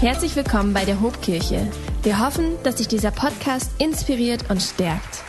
Herzlich 0.00 0.36
willkommen 0.36 0.72
bei 0.74 0.84
der 0.84 1.00
Hobkirche. 1.00 1.66
Wir 2.04 2.20
hoffen, 2.20 2.52
dass 2.62 2.76
dich 2.76 2.86
dieser 2.86 3.10
Podcast 3.10 3.72
inspiriert 3.80 4.48
und 4.48 4.62
stärkt. 4.62 5.24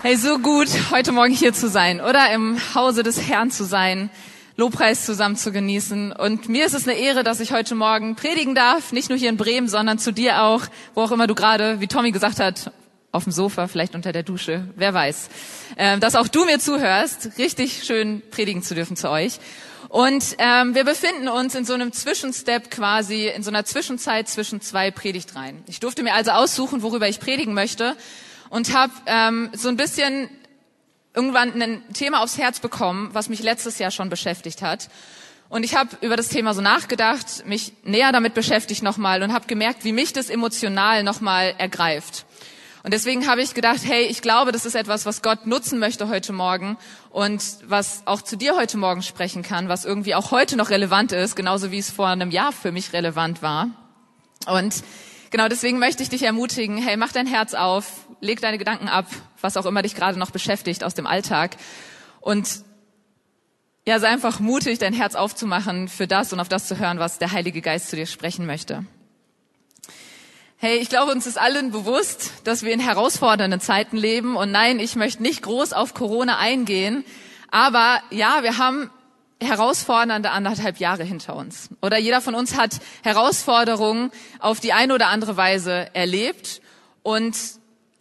Hey, 0.00 0.14
so 0.14 0.38
gut, 0.38 0.68
heute 0.92 1.10
Morgen 1.10 1.32
hier 1.32 1.52
zu 1.52 1.68
sein 1.68 2.00
oder 2.00 2.32
im 2.32 2.56
Hause 2.76 3.02
des 3.02 3.28
Herrn 3.28 3.50
zu 3.50 3.64
sein, 3.64 4.10
Lobpreis 4.56 5.04
zusammen 5.04 5.34
zu 5.34 5.50
genießen. 5.50 6.12
Und 6.12 6.48
mir 6.48 6.66
ist 6.66 6.74
es 6.74 6.86
eine 6.86 6.96
Ehre, 6.96 7.24
dass 7.24 7.40
ich 7.40 7.50
heute 7.50 7.74
Morgen 7.74 8.14
predigen 8.14 8.54
darf, 8.54 8.92
nicht 8.92 9.08
nur 9.08 9.18
hier 9.18 9.28
in 9.28 9.36
Bremen, 9.36 9.68
sondern 9.68 9.98
zu 9.98 10.12
dir 10.12 10.44
auch, 10.44 10.62
wo 10.94 11.02
auch 11.02 11.10
immer 11.10 11.26
du 11.26 11.34
gerade, 11.34 11.80
wie 11.80 11.88
Tommy 11.88 12.12
gesagt 12.12 12.38
hat, 12.38 12.70
auf 13.10 13.24
dem 13.24 13.32
Sofa, 13.32 13.66
vielleicht 13.66 13.96
unter 13.96 14.12
der 14.12 14.22
Dusche, 14.22 14.68
wer 14.76 14.94
weiß, 14.94 15.30
ähm, 15.78 15.98
dass 15.98 16.14
auch 16.14 16.28
du 16.28 16.44
mir 16.44 16.60
zuhörst, 16.60 17.30
richtig 17.38 17.82
schön 17.82 18.22
predigen 18.30 18.62
zu 18.62 18.76
dürfen 18.76 18.96
zu 18.96 19.10
euch. 19.10 19.40
Und 19.88 20.36
ähm, 20.38 20.74
wir 20.74 20.84
befinden 20.84 21.28
uns 21.28 21.54
in 21.54 21.64
so 21.64 21.74
einem 21.74 21.92
Zwischenstep 21.92 22.70
quasi, 22.70 23.28
in 23.28 23.42
so 23.42 23.50
einer 23.50 23.64
Zwischenzeit 23.64 24.28
zwischen 24.28 24.60
zwei 24.60 24.90
Predigtreihen. 24.90 25.62
Ich 25.68 25.80
durfte 25.80 26.02
mir 26.02 26.14
also 26.14 26.32
aussuchen, 26.32 26.82
worüber 26.82 27.08
ich 27.08 27.20
predigen 27.20 27.54
möchte 27.54 27.96
und 28.50 28.74
habe 28.74 28.92
ähm, 29.06 29.50
so 29.52 29.68
ein 29.68 29.76
bisschen 29.76 30.28
irgendwann 31.14 31.60
ein 31.60 31.82
Thema 31.94 32.22
aufs 32.22 32.36
Herz 32.36 32.60
bekommen, 32.60 33.10
was 33.12 33.28
mich 33.28 33.42
letztes 33.42 33.78
Jahr 33.78 33.90
schon 33.90 34.10
beschäftigt 34.10 34.60
hat. 34.60 34.88
Und 35.48 35.64
ich 35.64 35.76
habe 35.76 35.96
über 36.00 36.16
das 36.16 36.28
Thema 36.28 36.54
so 36.54 36.60
nachgedacht, 36.60 37.46
mich 37.46 37.72
näher 37.84 38.10
damit 38.10 38.34
beschäftigt 38.34 38.82
nochmal 38.82 39.22
und 39.22 39.32
habe 39.32 39.46
gemerkt, 39.46 39.84
wie 39.84 39.92
mich 39.92 40.12
das 40.12 40.28
emotional 40.28 41.04
nochmal 41.04 41.54
ergreift. 41.58 42.26
Und 42.86 42.94
deswegen 42.94 43.26
habe 43.26 43.42
ich 43.42 43.52
gedacht, 43.52 43.80
hey, 43.82 44.04
ich 44.04 44.22
glaube, 44.22 44.52
das 44.52 44.64
ist 44.64 44.76
etwas, 44.76 45.06
was 45.06 45.20
Gott 45.20 45.44
nutzen 45.44 45.80
möchte 45.80 46.06
heute 46.06 46.32
Morgen 46.32 46.78
und 47.10 47.42
was 47.64 48.02
auch 48.04 48.22
zu 48.22 48.36
dir 48.36 48.54
heute 48.54 48.76
Morgen 48.76 49.02
sprechen 49.02 49.42
kann, 49.42 49.68
was 49.68 49.84
irgendwie 49.84 50.14
auch 50.14 50.30
heute 50.30 50.56
noch 50.56 50.70
relevant 50.70 51.10
ist, 51.10 51.34
genauso 51.34 51.72
wie 51.72 51.78
es 51.78 51.90
vor 51.90 52.06
einem 52.06 52.30
Jahr 52.30 52.52
für 52.52 52.70
mich 52.70 52.92
relevant 52.92 53.42
war. 53.42 53.70
Und 54.46 54.84
genau 55.30 55.48
deswegen 55.48 55.80
möchte 55.80 56.04
ich 56.04 56.10
dich 56.10 56.22
ermutigen, 56.22 56.78
hey, 56.78 56.96
mach 56.96 57.10
dein 57.10 57.26
Herz 57.26 57.54
auf, 57.54 58.06
leg 58.20 58.40
deine 58.40 58.56
Gedanken 58.56 58.86
ab, 58.86 59.06
was 59.40 59.56
auch 59.56 59.66
immer 59.66 59.82
dich 59.82 59.96
gerade 59.96 60.16
noch 60.16 60.30
beschäftigt 60.30 60.84
aus 60.84 60.94
dem 60.94 61.08
Alltag 61.08 61.56
und 62.20 62.62
ja, 63.84 63.98
sei 63.98 64.10
einfach 64.10 64.38
mutig, 64.38 64.78
dein 64.78 64.94
Herz 64.94 65.16
aufzumachen 65.16 65.88
für 65.88 66.06
das 66.06 66.32
und 66.32 66.38
auf 66.38 66.48
das 66.48 66.68
zu 66.68 66.78
hören, 66.78 67.00
was 67.00 67.18
der 67.18 67.32
Heilige 67.32 67.62
Geist 67.62 67.90
zu 67.90 67.96
dir 67.96 68.06
sprechen 68.06 68.46
möchte. 68.46 68.84
Hey, 70.58 70.78
ich 70.78 70.88
glaube, 70.88 71.12
uns 71.12 71.26
ist 71.26 71.38
allen 71.38 71.70
bewusst, 71.70 72.32
dass 72.44 72.62
wir 72.62 72.72
in 72.72 72.80
herausfordernden 72.80 73.60
Zeiten 73.60 73.98
leben. 73.98 74.36
Und 74.36 74.52
nein, 74.52 74.78
ich 74.78 74.96
möchte 74.96 75.22
nicht 75.22 75.42
groß 75.42 75.74
auf 75.74 75.92
Corona 75.92 76.38
eingehen. 76.38 77.04
Aber 77.50 78.00
ja, 78.10 78.42
wir 78.42 78.56
haben 78.56 78.90
herausfordernde 79.38 80.30
anderthalb 80.30 80.78
Jahre 80.78 81.04
hinter 81.04 81.36
uns. 81.36 81.68
Oder 81.82 81.98
jeder 81.98 82.22
von 82.22 82.34
uns 82.34 82.56
hat 82.56 82.78
Herausforderungen 83.02 84.10
auf 84.38 84.58
die 84.58 84.72
eine 84.72 84.94
oder 84.94 85.08
andere 85.08 85.36
Weise 85.36 85.94
erlebt. 85.94 86.62
Und 87.02 87.36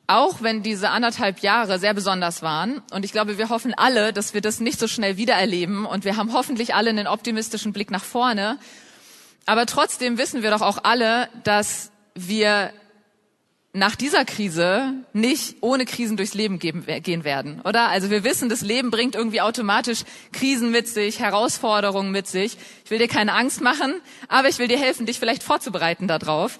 auch 0.07 0.41
wenn 0.41 0.63
diese 0.63 0.91
anderthalb 0.91 1.39
Jahre 1.39 1.77
sehr 1.77 1.93
besonders 1.93 2.41
waren, 2.41 2.81
und 2.93 3.03
ich 3.03 3.11
glaube, 3.11 3.37
wir 3.37 3.49
hoffen 3.49 3.73
alle, 3.73 4.13
dass 4.13 4.33
wir 4.33 4.39
das 4.39 4.61
nicht 4.61 4.79
so 4.79 4.87
schnell 4.87 5.17
wieder 5.17 5.33
erleben, 5.33 5.85
und 5.85 6.05
wir 6.05 6.15
haben 6.15 6.31
hoffentlich 6.31 6.73
alle 6.73 6.91
einen 6.91 7.07
optimistischen 7.07 7.73
Blick 7.73 7.91
nach 7.91 8.03
vorne, 8.03 8.59
aber 9.45 9.65
trotzdem 9.65 10.17
wissen 10.17 10.41
wir 10.41 10.51
doch 10.51 10.61
auch 10.61 10.79
alle, 10.83 11.27
dass 11.43 11.91
wir 12.15 12.73
nach 13.75 13.97
dieser 13.97 14.23
Krise 14.23 14.93
nicht 15.11 15.57
ohne 15.59 15.83
Krisen 15.83 16.15
durchs 16.15 16.33
Leben 16.33 16.59
gehen 16.59 17.23
werden, 17.25 17.59
oder? 17.61 17.89
Also 17.89 18.09
wir 18.09 18.23
wissen, 18.23 18.47
das 18.47 18.61
Leben 18.61 18.89
bringt 18.89 19.15
irgendwie 19.15 19.41
automatisch 19.41 20.03
Krisen 20.31 20.71
mit 20.71 20.87
sich, 20.87 21.19
Herausforderungen 21.19 22.11
mit 22.11 22.25
sich. 22.25 22.57
Ich 22.85 22.91
will 22.91 22.99
dir 22.99 23.09
keine 23.09 23.33
Angst 23.33 23.59
machen, 23.59 23.93
aber 24.29 24.47
ich 24.47 24.59
will 24.59 24.69
dir 24.69 24.79
helfen, 24.79 25.05
dich 25.05 25.19
vielleicht 25.19 25.43
vorzubereiten 25.43 26.07
darauf. 26.07 26.57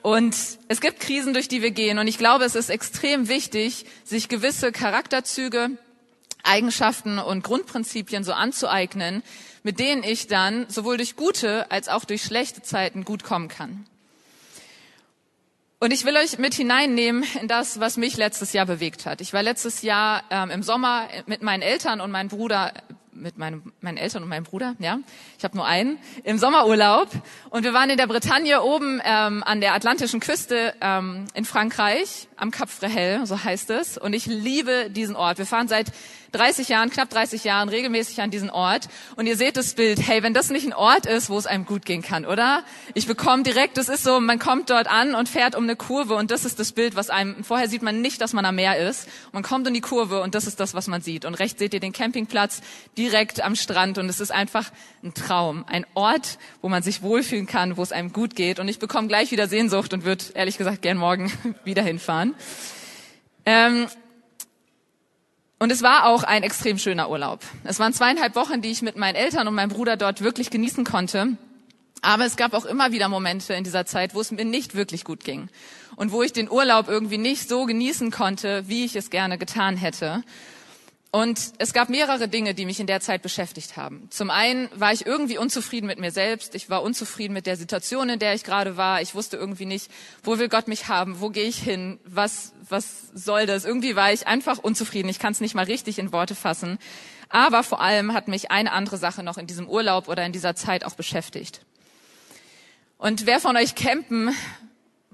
Und 0.00 0.34
es 0.68 0.80
gibt 0.80 1.00
Krisen, 1.00 1.34
durch 1.34 1.48
die 1.48 1.60
wir 1.60 1.70
gehen. 1.70 1.98
Und 1.98 2.08
ich 2.08 2.16
glaube, 2.16 2.44
es 2.44 2.54
ist 2.54 2.70
extrem 2.70 3.28
wichtig, 3.28 3.84
sich 4.04 4.30
gewisse 4.30 4.72
Charakterzüge, 4.72 5.72
Eigenschaften 6.44 7.18
und 7.18 7.44
Grundprinzipien 7.44 8.24
so 8.24 8.32
anzueignen, 8.32 9.22
mit 9.64 9.78
denen 9.78 10.02
ich 10.02 10.28
dann 10.28 10.64
sowohl 10.68 10.96
durch 10.96 11.14
gute 11.14 11.70
als 11.70 11.88
auch 11.88 12.06
durch 12.06 12.22
schlechte 12.22 12.62
Zeiten 12.62 13.04
gut 13.04 13.22
kommen 13.22 13.48
kann. 13.48 13.84
Und 15.80 15.92
ich 15.92 16.04
will 16.04 16.16
euch 16.16 16.38
mit 16.38 16.54
hineinnehmen 16.54 17.24
in 17.40 17.48
das, 17.48 17.80
was 17.80 17.96
mich 17.96 18.16
letztes 18.16 18.52
Jahr 18.52 18.66
bewegt 18.66 19.06
hat. 19.06 19.20
Ich 19.20 19.32
war 19.32 19.42
letztes 19.42 19.82
Jahr 19.82 20.22
ähm, 20.30 20.50
im 20.50 20.62
Sommer 20.62 21.08
mit 21.26 21.42
meinen 21.42 21.62
Eltern 21.62 22.00
und 22.00 22.10
meinem 22.10 22.28
Bruder 22.28 22.72
mit 23.14 23.38
meinem, 23.38 23.72
meinen 23.80 23.96
Eltern 23.96 24.22
und 24.22 24.28
meinem 24.28 24.44
Bruder, 24.44 24.74
ja, 24.78 24.98
ich 25.38 25.44
habe 25.44 25.56
nur 25.56 25.66
einen, 25.66 25.98
im 26.24 26.38
Sommerurlaub. 26.38 27.08
Und 27.50 27.64
wir 27.64 27.72
waren 27.72 27.90
in 27.90 27.96
der 27.96 28.06
Bretagne 28.06 28.62
oben 28.62 29.00
ähm, 29.04 29.42
an 29.44 29.60
der 29.60 29.74
atlantischen 29.74 30.20
Küste 30.20 30.74
ähm, 30.80 31.26
in 31.34 31.44
Frankreich, 31.44 32.28
am 32.36 32.50
Cap 32.50 32.68
Frehel, 32.68 33.26
so 33.26 33.42
heißt 33.42 33.70
es. 33.70 33.98
Und 33.98 34.12
ich 34.12 34.26
liebe 34.26 34.90
diesen 34.90 35.16
Ort. 35.16 35.38
Wir 35.38 35.46
fahren 35.46 35.68
seit 35.68 35.92
30 36.34 36.68
Jahren, 36.68 36.90
knapp 36.90 37.10
30 37.10 37.44
Jahren 37.44 37.68
regelmäßig 37.68 38.20
an 38.20 38.30
diesen 38.30 38.50
Ort. 38.50 38.88
Und 39.16 39.26
ihr 39.26 39.36
seht 39.36 39.56
das 39.56 39.74
Bild, 39.74 40.00
hey, 40.04 40.22
wenn 40.22 40.34
das 40.34 40.50
nicht 40.50 40.66
ein 40.66 40.72
Ort 40.72 41.06
ist, 41.06 41.30
wo 41.30 41.38
es 41.38 41.46
einem 41.46 41.64
gut 41.64 41.86
gehen 41.86 42.02
kann, 42.02 42.26
oder? 42.26 42.64
Ich 42.94 43.06
bekomme 43.06 43.44
direkt, 43.44 43.76
das 43.76 43.88
ist 43.88 44.02
so, 44.02 44.18
man 44.20 44.40
kommt 44.40 44.70
dort 44.70 44.88
an 44.88 45.14
und 45.14 45.28
fährt 45.28 45.54
um 45.54 45.62
eine 45.62 45.76
Kurve 45.76 46.16
und 46.16 46.32
das 46.32 46.44
ist 46.44 46.58
das 46.58 46.72
Bild, 46.72 46.96
was 46.96 47.08
einem, 47.08 47.44
vorher 47.44 47.68
sieht 47.68 47.82
man 47.82 48.00
nicht, 48.00 48.20
dass 48.20 48.32
man 48.32 48.44
am 48.44 48.56
Meer 48.56 48.78
ist. 48.78 49.08
Man 49.32 49.44
kommt 49.44 49.68
um 49.68 49.74
die 49.74 49.80
Kurve 49.80 50.20
und 50.22 50.34
das 50.34 50.46
ist 50.46 50.58
das, 50.58 50.74
was 50.74 50.88
man 50.88 51.02
sieht. 51.02 51.24
Und 51.24 51.34
rechts 51.34 51.60
seht 51.60 51.72
ihr 51.72 51.80
den 51.80 51.92
Campingplatz 51.92 52.62
direkt 53.04 53.42
am 53.42 53.54
Strand 53.54 53.98
und 53.98 54.08
es 54.08 54.18
ist 54.18 54.32
einfach 54.32 54.70
ein 55.02 55.12
Traum. 55.12 55.64
Ein 55.68 55.84
Ort, 55.92 56.38
wo 56.62 56.68
man 56.68 56.82
sich 56.82 57.02
wohlfühlen 57.02 57.46
kann, 57.46 57.76
wo 57.76 57.82
es 57.82 57.92
einem 57.92 58.12
gut 58.12 58.34
geht. 58.34 58.58
Und 58.58 58.68
ich 58.68 58.78
bekomme 58.78 59.08
gleich 59.08 59.30
wieder 59.30 59.46
Sehnsucht 59.46 59.92
und 59.92 60.04
würde 60.04 60.24
ehrlich 60.34 60.56
gesagt 60.56 60.80
gern 60.80 60.96
morgen 60.96 61.30
wieder 61.64 61.82
hinfahren. 61.82 62.34
Ähm, 63.44 63.86
und 65.58 65.70
es 65.70 65.82
war 65.82 66.06
auch 66.06 66.22
ein 66.22 66.42
extrem 66.42 66.78
schöner 66.78 67.10
Urlaub. 67.10 67.40
Es 67.62 67.78
waren 67.78 67.92
zweieinhalb 67.92 68.34
Wochen, 68.36 68.62
die 68.62 68.70
ich 68.70 68.80
mit 68.80 68.96
meinen 68.96 69.16
Eltern 69.16 69.46
und 69.48 69.54
meinem 69.54 69.70
Bruder 69.70 69.96
dort 69.96 70.22
wirklich 70.22 70.48
genießen 70.48 70.84
konnte. 70.84 71.36
Aber 72.00 72.24
es 72.24 72.36
gab 72.36 72.54
auch 72.54 72.64
immer 72.64 72.92
wieder 72.92 73.08
Momente 73.08 73.54
in 73.54 73.64
dieser 73.64 73.86
Zeit, 73.86 74.14
wo 74.14 74.20
es 74.20 74.30
mir 74.30 74.44
nicht 74.44 74.74
wirklich 74.74 75.04
gut 75.04 75.24
ging 75.24 75.48
und 75.96 76.10
wo 76.10 76.22
ich 76.22 76.32
den 76.32 76.50
Urlaub 76.50 76.88
irgendwie 76.88 77.18
nicht 77.18 77.48
so 77.48 77.66
genießen 77.66 78.10
konnte, 78.10 78.64
wie 78.66 78.84
ich 78.84 78.96
es 78.96 79.10
gerne 79.10 79.38
getan 79.38 79.76
hätte. 79.76 80.22
Und 81.14 81.52
es 81.58 81.72
gab 81.72 81.90
mehrere 81.90 82.26
Dinge, 82.26 82.54
die 82.54 82.66
mich 82.66 82.80
in 82.80 82.88
der 82.88 82.98
Zeit 82.98 83.22
beschäftigt 83.22 83.76
haben. 83.76 84.08
Zum 84.10 84.30
einen 84.30 84.68
war 84.74 84.92
ich 84.92 85.06
irgendwie 85.06 85.38
unzufrieden 85.38 85.86
mit 85.86 86.00
mir 86.00 86.10
selbst. 86.10 86.56
Ich 86.56 86.70
war 86.70 86.82
unzufrieden 86.82 87.34
mit 87.34 87.46
der 87.46 87.56
Situation, 87.56 88.08
in 88.08 88.18
der 88.18 88.34
ich 88.34 88.42
gerade 88.42 88.76
war. 88.76 89.00
Ich 89.00 89.14
wusste 89.14 89.36
irgendwie 89.36 89.64
nicht, 89.64 89.92
wo 90.24 90.40
will 90.40 90.48
Gott 90.48 90.66
mich 90.66 90.88
haben? 90.88 91.20
Wo 91.20 91.30
gehe 91.30 91.44
ich 91.44 91.56
hin? 91.56 92.00
Was, 92.04 92.52
was 92.68 93.12
soll 93.14 93.46
das? 93.46 93.64
Irgendwie 93.64 93.94
war 93.94 94.12
ich 94.12 94.26
einfach 94.26 94.58
unzufrieden. 94.58 95.08
Ich 95.08 95.20
kann 95.20 95.30
es 95.30 95.40
nicht 95.40 95.54
mal 95.54 95.66
richtig 95.66 96.00
in 96.00 96.10
Worte 96.10 96.34
fassen. 96.34 96.78
Aber 97.28 97.62
vor 97.62 97.80
allem 97.80 98.12
hat 98.12 98.26
mich 98.26 98.50
eine 98.50 98.72
andere 98.72 98.96
Sache 98.96 99.22
noch 99.22 99.38
in 99.38 99.46
diesem 99.46 99.68
Urlaub 99.68 100.08
oder 100.08 100.26
in 100.26 100.32
dieser 100.32 100.56
Zeit 100.56 100.84
auch 100.84 100.96
beschäftigt. 100.96 101.60
Und 102.98 103.24
wer 103.24 103.38
von 103.38 103.56
euch 103.56 103.76
campen 103.76 104.34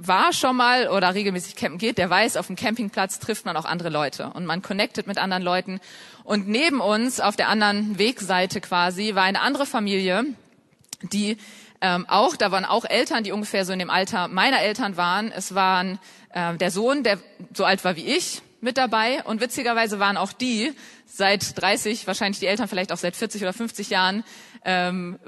war 0.03 0.33
schon 0.33 0.57
mal 0.57 0.89
oder 0.89 1.15
regelmäßig 1.15 1.57
campen 1.57 1.79
geht, 1.79 1.99
der 1.99 2.09
weiß, 2.09 2.37
auf 2.37 2.47
dem 2.47 2.57
Campingplatz 2.57 3.19
trifft 3.19 3.45
man 3.45 3.57
auch 3.57 3.67
andere 3.67 3.91
Leute 3.91 4.31
und 4.35 4.47
man 4.47 4.63
connectet 4.63 5.07
mit 5.07 5.19
anderen 5.19 5.43
Leuten. 5.43 5.81
Und 6.25 6.49
neben 6.49 6.81
uns, 6.81 7.21
auf 7.21 7.37
der 7.37 7.49
anderen 7.49 7.99
Wegseite 7.99 8.61
quasi, 8.61 9.15
war 9.15 9.25
eine 9.25 9.43
andere 9.43 9.67
Familie, 9.67 10.25
die 11.03 11.37
ähm, 11.83 12.07
auch, 12.09 12.37
da 12.37 12.51
waren 12.51 12.65
auch 12.65 12.85
Eltern, 12.85 13.25
die 13.25 13.33
ungefähr 13.33 13.65
so 13.65 13.73
in 13.73 13.79
dem 13.79 13.91
Alter 13.91 14.29
meiner 14.29 14.61
Eltern 14.61 14.97
waren. 14.97 15.33
Es 15.33 15.55
waren 15.55 15.99
äh, 16.33 16.57
der 16.57 16.71
Sohn, 16.71 17.03
der 17.03 17.19
so 17.55 17.65
alt 17.65 17.85
war 17.85 17.97
wie 17.97 18.05
ich, 18.05 18.43
mit 18.61 18.79
dabei. 18.79 19.23
Und 19.25 19.41
witzigerweise 19.41 19.99
waren 19.99 20.17
auch 20.17 20.33
die 20.33 20.73
seit 21.07 21.61
30, 21.61 22.07
wahrscheinlich 22.07 22.39
die 22.39 22.47
Eltern 22.47 22.69
vielleicht 22.69 22.93
auch 22.93 22.99
seit 22.99 23.17
40 23.17 23.43
oder 23.43 23.53
50 23.53 23.91
Jahren, 23.91 24.25
ähm, 24.65 25.19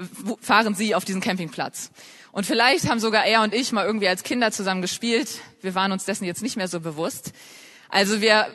fahren 0.41 0.75
sie 0.75 0.94
auf 0.94 1.04
diesen 1.04 1.21
Campingplatz. 1.21 1.91
Und 2.32 2.47
vielleicht 2.47 2.89
haben 2.89 2.98
sogar 2.98 3.27
er 3.27 3.42
und 3.42 3.54
ich 3.54 3.72
mal 3.72 3.84
irgendwie 3.84 4.09
als 4.09 4.22
Kinder 4.22 4.51
zusammen 4.51 4.80
gespielt. 4.83 5.28
Wir 5.60 5.74
waren 5.74 5.92
uns 5.92 6.06
dessen 6.06 6.24
jetzt 6.24 6.42
nicht 6.42 6.56
mehr 6.56 6.66
so 6.66 6.80
bewusst. 6.80 7.33
Also 7.91 8.22
wir 8.22 8.47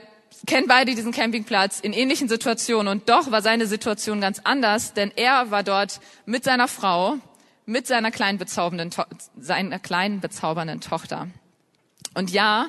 kennen 0.47 0.67
beide 0.67 0.95
diesen 0.95 1.11
Campingplatz 1.11 1.79
in 1.79 1.93
ähnlichen 1.93 2.27
Situationen 2.27 2.91
und 2.91 3.07
doch 3.07 3.31
war 3.31 3.43
seine 3.43 3.67
Situation 3.67 4.19
ganz 4.19 4.41
anders, 4.43 4.93
denn 4.93 5.11
er 5.15 5.51
war 5.51 5.63
dort 5.63 5.99
mit 6.25 6.43
seiner 6.43 6.67
Frau, 6.67 7.17
mit 7.65 7.85
seiner 7.85 8.09
kleinen 8.09 8.39
bezaubernden, 8.39 8.91
seiner 9.39 9.79
kleinen 9.79 10.21
bezaubernden 10.21 10.81
Tochter. 10.81 11.27
Und 12.15 12.31
ja, 12.31 12.67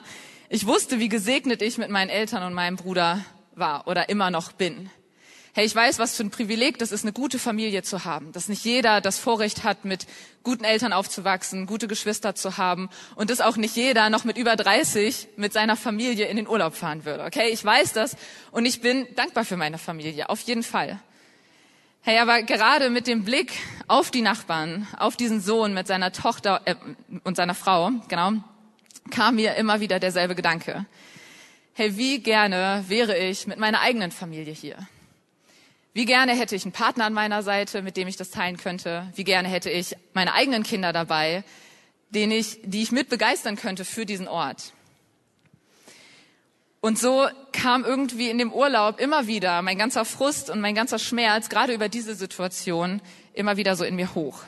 ich 0.51 0.67
wusste, 0.67 0.99
wie 0.99 1.09
gesegnet 1.09 1.63
ich 1.63 1.79
mit 1.79 1.89
meinen 1.89 2.11
Eltern 2.11 2.43
und 2.43 2.53
meinem 2.53 2.77
Bruder 2.77 3.25
war 3.55 3.87
oder 3.87 4.11
immer 4.11 4.31
noch 4.31 4.53
bin. 4.53 4.91
Hey, 5.59 5.67
ich 5.67 5.75
weiß, 5.75 5.99
was 5.99 6.17
für 6.17 6.23
ein 6.23 6.31
Privileg 6.31 6.79
das 6.79 6.93
ist, 6.93 7.03
eine 7.03 7.13
gute 7.13 7.41
Familie 7.41 7.83
zu 7.83 8.05
haben. 8.05 8.31
Dass 8.31 8.49
nicht 8.49 8.65
jeder 8.65 9.01
das 9.01 9.19
Vorrecht 9.19 9.65
hat, 9.65 9.85
mit 9.85 10.07
guten 10.45 10.63
Eltern 10.63 10.93
aufzuwachsen, 10.93 11.67
gute 11.67 11.89
Geschwister 11.89 12.37
zu 12.37 12.59
haben 12.59 12.89
und 13.17 13.29
dass 13.29 13.41
auch 13.41 13.57
nicht 13.57 13.75
jeder 13.75 14.09
noch 14.09 14.23
mit 14.23 14.39
über 14.39 14.55
30 14.55 15.27
mit 15.35 15.53
seiner 15.53 15.75
Familie 15.75 16.27
in 16.27 16.37
den 16.37 16.47
Urlaub 16.47 16.77
fahren 16.77 17.05
würde. 17.05 17.25
Okay, 17.25 17.49
ich 17.49 17.65
weiß 17.65 17.93
das 17.93 18.17
und 18.53 18.67
ich 18.67 18.83
bin 18.83 19.09
dankbar 19.17 19.45
für 19.45 19.57
meine 19.57 19.79
Familie, 19.79 20.29
auf 20.29 20.43
jeden 20.43 20.63
Fall. 20.63 21.01
Hey, 22.03 22.19
aber 22.19 22.43
gerade 22.43 22.89
mit 22.89 23.09
dem 23.09 23.25
Blick 23.25 23.51
auf 23.89 24.13
die 24.13 24.23
Nachbarn, 24.23 24.87
auf 24.97 25.17
diesen 25.17 25.41
Sohn 25.41 25.75
mit 25.75 25.89
seiner 25.89 26.13
Tochter 26.13 26.61
äh, 26.67 26.77
und 27.25 27.37
seiner 27.37 27.57
Frau, 27.57 27.91
genau, 28.07 28.35
kam 29.11 29.35
mir 29.35 29.57
immer 29.57 29.81
wieder 29.81 29.99
derselbe 29.99 30.37
Gedanke. 30.37 30.87
Hey, 31.73 31.97
wie 31.97 32.21
gerne 32.21 32.85
wäre 32.87 33.19
ich 33.19 33.49
mit 33.49 33.59
meiner 33.59 33.81
eigenen 33.81 34.13
Familie 34.13 34.53
hier? 34.53 34.87
Wie 35.99 36.05
gerne 36.05 36.37
hätte 36.37 36.55
ich 36.55 36.63
einen 36.63 36.71
Partner 36.71 37.07
an 37.07 37.13
meiner 37.13 37.43
Seite, 37.43 37.83
mit 37.83 37.97
dem 37.97 38.07
ich 38.07 38.17
das 38.17 38.31
teilen 38.31 38.57
könnte? 38.57 39.11
Wie 39.17 39.25
gerne 39.25 39.49
hätte 39.49 39.69
ich 39.69 39.97
meine 40.15 40.33
eigenen 40.33 40.63
Kinder 40.63 40.93
dabei, 40.93 41.43
den 42.11 42.31
ich, 42.31 42.61
die 42.63 42.83
ich 42.83 42.93
mit 42.93 43.09
begeistern 43.09 43.57
könnte 43.57 43.85
für 43.85 44.07
diesen 44.07 44.29
Ort? 44.29 44.75
Und 46.81 47.01
so 47.01 47.27
kam 47.51 47.85
irgendwie 47.85 48.31
in 48.31 48.39
dem 48.39 48.53
Urlaub 48.53 49.01
immer 49.01 49.27
wieder 49.27 49.61
mein 49.63 49.77
ganzer 49.77 50.05
Frust 50.05 50.51
und 50.51 50.61
mein 50.61 50.77
ganzer 50.77 51.01
Schmerz, 51.01 51.49
gerade 51.49 51.75
über 51.75 51.89
diese 51.89 52.15
Situation, 52.15 53.03
immer 53.33 53.57
wieder 53.57 53.75
so 53.75 53.83
in 53.83 53.97
mir 53.97 54.15
hoch. 54.15 54.45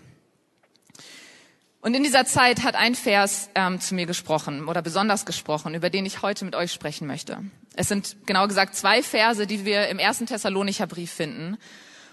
Und 1.80 1.94
in 1.94 2.04
dieser 2.04 2.26
Zeit 2.26 2.62
hat 2.62 2.76
ein 2.76 2.94
Vers 2.94 3.50
ähm, 3.56 3.80
zu 3.80 3.96
mir 3.96 4.06
gesprochen 4.06 4.68
oder 4.68 4.82
besonders 4.82 5.26
gesprochen, 5.26 5.74
über 5.74 5.90
den 5.90 6.06
ich 6.06 6.22
heute 6.22 6.44
mit 6.44 6.54
euch 6.54 6.70
sprechen 6.72 7.08
möchte. 7.08 7.42
Es 7.80 7.88
sind 7.88 8.14
genau 8.26 8.46
gesagt 8.46 8.74
zwei 8.74 9.02
Verse, 9.02 9.46
die 9.46 9.64
wir 9.64 9.88
im 9.88 9.98
ersten 9.98 10.26
Thessalonicher 10.26 10.86
Brief 10.86 11.10
finden. 11.10 11.56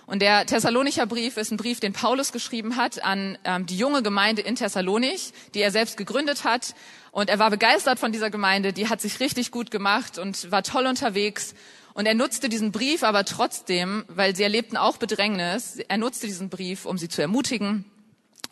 Und 0.06 0.22
der 0.22 0.46
Thessalonicher 0.46 1.06
Brief 1.06 1.36
ist 1.36 1.52
ein 1.52 1.58
Brief, 1.58 1.82
den 1.82 1.92
Paulus 1.92 2.32
geschrieben 2.32 2.78
hat 2.78 3.04
an 3.04 3.38
ähm, 3.44 3.66
die 3.66 3.78
junge 3.78 4.02
Gemeinde 4.02 4.42
in 4.42 4.56
Thessalonich, 4.56 5.34
die 5.54 5.60
er 5.60 5.72
selbst 5.72 5.98
gegründet 5.98 6.46
hat. 6.46 6.74
Und 7.12 7.30
er 7.30 7.38
war 7.38 7.50
begeistert 7.50 8.00
von 8.00 8.14
dieser 8.14 8.30
Gemeinde, 8.30 8.72
die 8.72 8.88
hat 8.88 9.02
sich 9.02 9.20
richtig 9.20 9.52
gut 9.52 9.70
gemacht 9.70 10.18
und 10.18 10.50
war 10.52 10.64
toll 10.64 10.86
unterwegs. 10.86 11.54
Und 11.94 12.06
er 12.06 12.14
nutzte 12.14 12.48
diesen 12.48 12.72
Brief 12.72 13.04
aber 13.04 13.26
trotzdem, 13.26 14.06
weil 14.08 14.38
sie 14.38 14.44
erlebten 14.44 14.78
auch 14.78 14.96
Bedrängnis, 14.96 15.80
er 15.86 15.98
nutzte 15.98 16.28
diesen 16.28 16.48
Brief, 16.48 16.86
um 16.86 16.98
sie 16.98 17.10
zu 17.10 17.22
ermutigen 17.22 17.84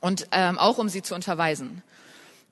und 0.02 0.28
ähm, 0.34 0.60
auch 0.60 0.80
um 0.80 0.90
sie 0.90 1.02
zu 1.02 1.16
unterweisen. 1.16 1.82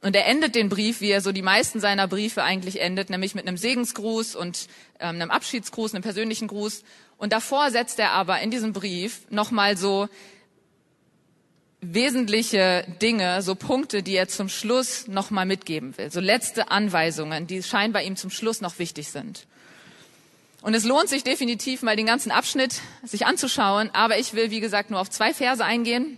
Und 0.04 0.18
er 0.18 0.28
endet 0.28 0.54
den 0.54 0.68
Brief, 0.68 1.00
wie 1.00 1.12
er 1.12 1.22
so 1.22 1.32
die 1.32 1.42
meisten 1.42 1.80
seiner 1.80 2.10
Briefe 2.10 2.44
eigentlich 2.44 2.82
endet, 2.82 3.10
nämlich 3.10 3.36
mit 3.36 3.48
einem 3.48 3.56
Segensgruß 3.56 4.36
und 4.36 4.68
ähm, 5.00 5.16
einem 5.16 5.32
Abschiedsgruß, 5.32 5.94
einem 5.94 6.04
persönlichen 6.04 6.50
Gruß. 6.50 6.84
Und 7.18 7.32
davor 7.32 7.72
setzt 7.72 8.00
er 8.00 8.12
aber 8.12 8.42
in 8.42 8.52
diesem 8.52 8.74
Brief 8.74 9.22
nochmal 9.30 9.78
so 9.78 10.10
wesentliche 11.80 12.86
Dinge, 13.02 13.42
so 13.42 13.56
Punkte, 13.56 14.04
die 14.04 14.16
er 14.16 14.28
zum 14.28 14.50
Schluss 14.50 15.08
nochmal 15.08 15.46
mitgeben 15.46 15.98
will. 15.98 16.12
So 16.12 16.20
letzte 16.20 16.70
Anweisungen, 16.70 17.48
die 17.48 17.64
scheinbar 17.64 18.04
ihm 18.04 18.18
zum 18.18 18.30
Schluss 18.30 18.60
noch 18.60 18.80
wichtig 18.80 19.08
sind. 19.08 19.48
Und 20.62 20.74
es 20.74 20.84
lohnt 20.84 21.08
sich 21.08 21.24
definitiv 21.24 21.82
mal 21.82 21.96
den 21.96 22.06
ganzen 22.06 22.32
Abschnitt 22.32 22.82
sich 23.04 23.26
anzuschauen, 23.26 23.90
aber 23.94 24.18
ich 24.18 24.34
will, 24.34 24.52
wie 24.52 24.60
gesagt, 24.60 24.92
nur 24.92 25.00
auf 25.00 25.10
zwei 25.10 25.34
Verse 25.34 25.64
eingehen. 25.64 26.18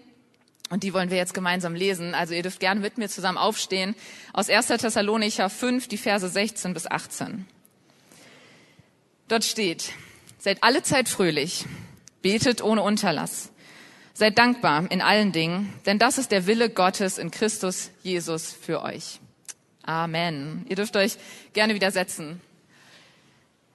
Und 0.69 0.83
die 0.83 0.93
wollen 0.93 1.11
wir 1.11 1.17
jetzt 1.17 1.33
gemeinsam 1.33 1.75
lesen. 1.75 2.15
Also 2.15 2.33
ihr 2.33 2.41
dürft 2.41 2.59
gerne 2.59 2.79
mit 2.79 2.97
mir 2.97 3.07
zusammen 3.07 3.37
aufstehen. 3.37 3.95
Aus 4.33 4.49
1. 4.49 4.67
Thessalonicher 4.67 5.49
5, 5.49 5.87
die 5.87 5.97
Verse 5.97 6.27
16 6.27 6.73
bis 6.73 6.87
18. 6.87 7.45
Dort 9.27 9.43
steht, 9.43 9.91
seid 10.37 10.63
alle 10.63 10.83
Zeit 10.83 11.09
fröhlich, 11.09 11.65
betet 12.21 12.63
ohne 12.63 12.83
Unterlass, 12.83 13.51
seid 14.13 14.37
dankbar 14.37 14.89
in 14.91 15.01
allen 15.01 15.31
Dingen, 15.31 15.73
denn 15.87 15.97
das 15.97 16.19
ist 16.19 16.31
der 16.31 16.45
Wille 16.45 16.69
Gottes 16.69 17.17
in 17.17 17.31
Christus 17.31 17.89
Jesus 18.03 18.51
für 18.51 18.83
euch. 18.83 19.19
Amen. 19.83 20.65
Ihr 20.69 20.75
dürft 20.75 20.95
euch 20.95 21.17
gerne 21.53 21.73
widersetzen. 21.73 22.41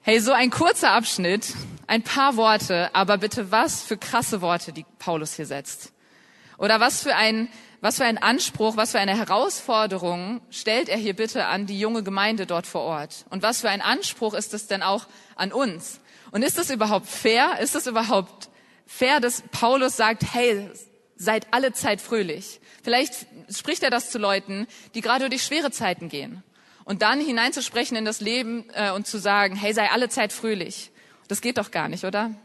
Hey, 0.01 0.19
so 0.19 0.31
ein 0.31 0.49
kurzer 0.49 0.91
Abschnitt, 0.91 1.53
ein 1.87 2.01
paar 2.01 2.35
Worte, 2.35 2.93
aber 2.95 3.17
bitte 3.17 3.51
was 3.51 3.81
für 3.81 3.97
krasse 3.97 4.41
Worte, 4.41 4.73
die 4.73 4.85
Paulus 4.99 5.35
hier 5.35 5.45
setzt. 5.45 5.91
Oder 6.61 6.79
was 6.79 7.01
für 7.01 7.15
ein, 7.15 7.49
was 7.81 7.97
für 7.97 8.05
ein 8.05 8.19
Anspruch, 8.19 8.77
was 8.77 8.91
für 8.91 8.99
eine 8.99 9.17
Herausforderung 9.17 10.41
stellt 10.51 10.89
er 10.89 10.97
hier 10.97 11.15
bitte 11.15 11.47
an 11.47 11.65
die 11.65 11.79
junge 11.79 12.03
Gemeinde 12.03 12.45
dort 12.45 12.67
vor 12.67 12.81
Ort? 12.81 13.25
Und 13.31 13.41
was 13.41 13.61
für 13.61 13.69
ein 13.69 13.81
Anspruch 13.81 14.35
ist 14.35 14.53
es 14.53 14.67
denn 14.67 14.83
auch 14.83 15.07
an 15.35 15.51
uns? 15.51 16.01
Und 16.29 16.43
ist 16.43 16.59
es 16.59 16.69
überhaupt 16.69 17.07
fair? 17.07 17.57
Ist 17.59 17.73
es 17.73 17.87
überhaupt 17.87 18.49
fair, 18.85 19.19
dass 19.19 19.41
Paulus 19.51 19.97
sagt, 19.97 20.23
hey, 20.33 20.69
seid 21.15 21.47
alle 21.49 21.73
Zeit 21.73 21.99
fröhlich? 21.99 22.61
Vielleicht 22.83 23.25
spricht 23.49 23.81
er 23.81 23.89
das 23.89 24.11
zu 24.11 24.19
Leuten, 24.19 24.67
die 24.93 25.01
gerade 25.01 25.29
durch 25.29 25.41
schwere 25.41 25.71
Zeiten 25.71 26.09
gehen. 26.09 26.43
Und 26.83 27.01
dann 27.01 27.19
hineinzusprechen 27.19 27.97
in 27.97 28.05
das 28.05 28.21
Leben 28.21 28.65
äh, 28.75 28.91
und 28.91 29.07
zu 29.07 29.17
sagen, 29.17 29.55
hey, 29.55 29.73
sei 29.73 29.89
alle 29.89 30.09
Zeit 30.09 30.31
fröhlich. 30.31 30.91
Das 31.27 31.41
geht 31.41 31.57
doch 31.57 31.71
gar 31.71 31.89
nicht, 31.89 32.05
oder? 32.05 32.35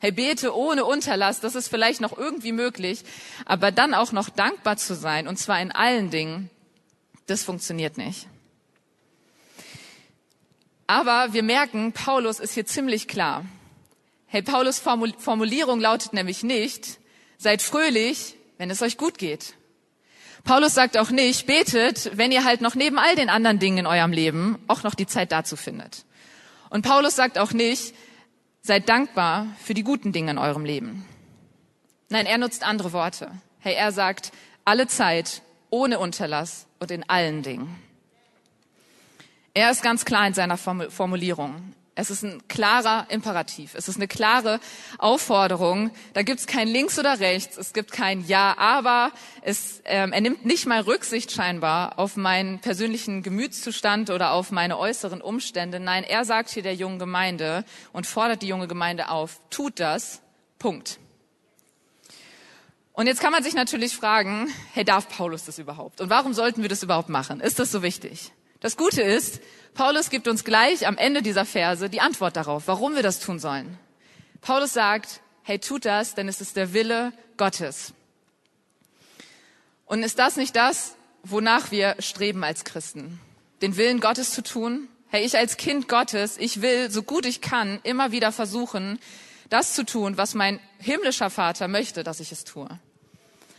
Hey, 0.00 0.12
bete 0.12 0.54
ohne 0.54 0.84
Unterlass, 0.84 1.40
das 1.40 1.54
ist 1.54 1.68
vielleicht 1.68 2.00
noch 2.00 2.16
irgendwie 2.16 2.52
möglich, 2.52 3.04
aber 3.46 3.70
dann 3.72 3.94
auch 3.94 4.12
noch 4.12 4.28
dankbar 4.28 4.76
zu 4.76 4.94
sein, 4.94 5.26
und 5.28 5.38
zwar 5.38 5.60
in 5.60 5.72
allen 5.72 6.10
Dingen, 6.10 6.50
das 7.26 7.42
funktioniert 7.42 7.96
nicht. 7.96 8.26
Aber 10.86 11.32
wir 11.32 11.42
merken, 11.42 11.92
Paulus 11.92 12.40
ist 12.40 12.52
hier 12.52 12.66
ziemlich 12.66 13.08
klar. 13.08 13.46
Hey, 14.26 14.42
Paulus 14.42 14.78
Formulierung 14.78 15.80
lautet 15.80 16.12
nämlich 16.12 16.42
nicht, 16.42 16.98
seid 17.38 17.62
fröhlich, 17.62 18.36
wenn 18.58 18.70
es 18.70 18.82
euch 18.82 18.98
gut 18.98 19.16
geht. 19.16 19.54
Paulus 20.44 20.74
sagt 20.74 20.98
auch 20.98 21.10
nicht, 21.10 21.46
betet, 21.46 22.10
wenn 22.18 22.30
ihr 22.30 22.44
halt 22.44 22.60
noch 22.60 22.74
neben 22.74 22.98
all 22.98 23.16
den 23.16 23.30
anderen 23.30 23.58
Dingen 23.58 23.78
in 23.78 23.86
eurem 23.86 24.12
Leben 24.12 24.58
auch 24.66 24.82
noch 24.82 24.94
die 24.94 25.06
Zeit 25.06 25.32
dazu 25.32 25.56
findet. 25.56 26.04
Und 26.68 26.82
Paulus 26.82 27.16
sagt 27.16 27.38
auch 27.38 27.52
nicht, 27.52 27.94
Seid 28.66 28.88
dankbar 28.88 29.48
für 29.62 29.74
die 29.74 29.82
guten 29.82 30.12
Dinge 30.12 30.30
in 30.30 30.38
eurem 30.38 30.64
Leben. 30.64 31.04
Nein, 32.08 32.24
er 32.24 32.38
nutzt 32.38 32.64
andere 32.64 32.94
Worte. 32.94 33.30
Hey, 33.58 33.74
er 33.74 33.92
sagt, 33.92 34.32
alle 34.64 34.86
Zeit, 34.86 35.42
ohne 35.68 35.98
Unterlass 35.98 36.66
und 36.80 36.90
in 36.90 37.06
allen 37.06 37.42
Dingen. 37.42 37.76
Er 39.52 39.70
ist 39.70 39.82
ganz 39.82 40.06
klar 40.06 40.26
in 40.26 40.32
seiner 40.32 40.56
Formulierung. 40.56 41.74
Es 41.96 42.10
ist 42.10 42.24
ein 42.24 42.42
klarer 42.48 43.06
Imperativ. 43.08 43.74
Es 43.74 43.86
ist 43.86 43.96
eine 43.96 44.08
klare 44.08 44.58
Aufforderung. 44.98 45.90
Da 46.12 46.22
gibt 46.22 46.40
es 46.40 46.46
kein 46.46 46.66
Links 46.66 46.98
oder 46.98 47.20
Rechts. 47.20 47.56
Es 47.56 47.72
gibt 47.72 47.92
kein 47.92 48.26
Ja, 48.26 48.56
aber. 48.58 49.12
Es, 49.42 49.80
ähm, 49.84 50.12
er 50.12 50.20
nimmt 50.20 50.44
nicht 50.44 50.66
mal 50.66 50.80
Rücksicht 50.80 51.30
scheinbar 51.30 51.98
auf 51.98 52.16
meinen 52.16 52.58
persönlichen 52.58 53.22
Gemütszustand 53.22 54.10
oder 54.10 54.32
auf 54.32 54.50
meine 54.50 54.76
äußeren 54.78 55.20
Umstände. 55.20 55.78
Nein, 55.78 56.02
er 56.02 56.24
sagt 56.24 56.50
hier 56.50 56.64
der 56.64 56.74
jungen 56.74 56.98
Gemeinde 56.98 57.64
und 57.92 58.06
fordert 58.06 58.42
die 58.42 58.48
junge 58.48 58.66
Gemeinde 58.66 59.10
auf, 59.10 59.40
tut 59.50 59.78
das. 59.78 60.20
Punkt. 60.58 60.98
Und 62.92 63.06
jetzt 63.06 63.20
kann 63.20 63.32
man 63.32 63.42
sich 63.42 63.54
natürlich 63.54 63.94
fragen, 63.94 64.48
hey, 64.72 64.84
darf 64.84 65.08
Paulus 65.08 65.44
das 65.44 65.58
überhaupt? 65.58 66.00
Und 66.00 66.10
warum 66.10 66.32
sollten 66.32 66.62
wir 66.62 66.68
das 66.68 66.82
überhaupt 66.82 67.08
machen? 67.08 67.40
Ist 67.40 67.58
das 67.58 67.70
so 67.70 67.82
wichtig? 67.82 68.32
Das 68.60 68.76
Gute 68.76 69.02
ist, 69.02 69.40
Paulus 69.74 70.08
gibt 70.08 70.28
uns 70.28 70.44
gleich 70.44 70.86
am 70.86 70.96
Ende 70.96 71.20
dieser 71.20 71.44
Verse 71.44 71.90
die 71.90 72.00
Antwort 72.00 72.36
darauf, 72.36 72.68
warum 72.68 72.94
wir 72.94 73.02
das 73.02 73.18
tun 73.18 73.40
sollen. 73.40 73.76
Paulus 74.40 74.72
sagt, 74.72 75.20
hey, 75.42 75.58
tut 75.58 75.84
das, 75.84 76.14
denn 76.14 76.28
es 76.28 76.40
ist 76.40 76.56
der 76.56 76.72
Wille 76.72 77.12
Gottes. 77.36 77.92
Und 79.86 80.02
ist 80.04 80.18
das 80.18 80.36
nicht 80.36 80.54
das, 80.54 80.94
wonach 81.24 81.72
wir 81.72 81.96
streben 81.98 82.44
als 82.44 82.64
Christen? 82.64 83.20
Den 83.62 83.76
Willen 83.76 84.00
Gottes 84.00 84.30
zu 84.30 84.42
tun? 84.42 84.88
Hey, 85.08 85.24
ich 85.24 85.36
als 85.36 85.56
Kind 85.56 85.88
Gottes, 85.88 86.38
ich 86.38 86.62
will, 86.62 86.90
so 86.90 87.02
gut 87.02 87.26
ich 87.26 87.40
kann, 87.40 87.80
immer 87.82 88.12
wieder 88.12 88.32
versuchen, 88.32 88.98
das 89.50 89.74
zu 89.74 89.84
tun, 89.84 90.16
was 90.16 90.34
mein 90.34 90.60
himmlischer 90.78 91.30
Vater 91.30 91.68
möchte, 91.68 92.04
dass 92.04 92.20
ich 92.20 92.32
es 92.32 92.44
tue. 92.44 92.68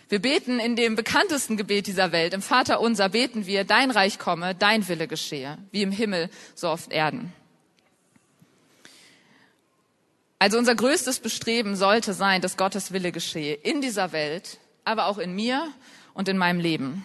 Wir 0.07 0.21
beten 0.21 0.59
in 0.59 0.75
dem 0.75 0.95
bekanntesten 0.95 1.57
Gebet 1.57 1.87
dieser 1.87 2.11
Welt, 2.11 2.33
im 2.33 2.41
Vater 2.43 2.79
unser, 2.79 3.09
beten 3.09 3.47
wir, 3.47 3.63
dein 3.63 3.89
Reich 3.89 4.19
komme, 4.19 4.53
dein 4.53 4.87
Wille 4.87 5.07
geschehe, 5.07 5.57
wie 5.71 5.81
im 5.81 5.91
Himmel, 5.91 6.29
so 6.53 6.69
auf 6.69 6.91
Erden. 6.91 7.33
Also 10.37 10.59
unser 10.59 10.75
größtes 10.75 11.21
Bestreben 11.21 11.75
sollte 11.75 12.13
sein, 12.13 12.41
dass 12.41 12.55
Gottes 12.55 12.91
Wille 12.91 13.11
geschehe 13.11 13.55
in 13.55 13.81
dieser 13.81 14.11
Welt, 14.11 14.59
aber 14.83 15.07
auch 15.07 15.17
in 15.17 15.33
mir 15.33 15.67
und 16.13 16.27
in 16.27 16.37
meinem 16.37 16.59
Leben. 16.59 17.03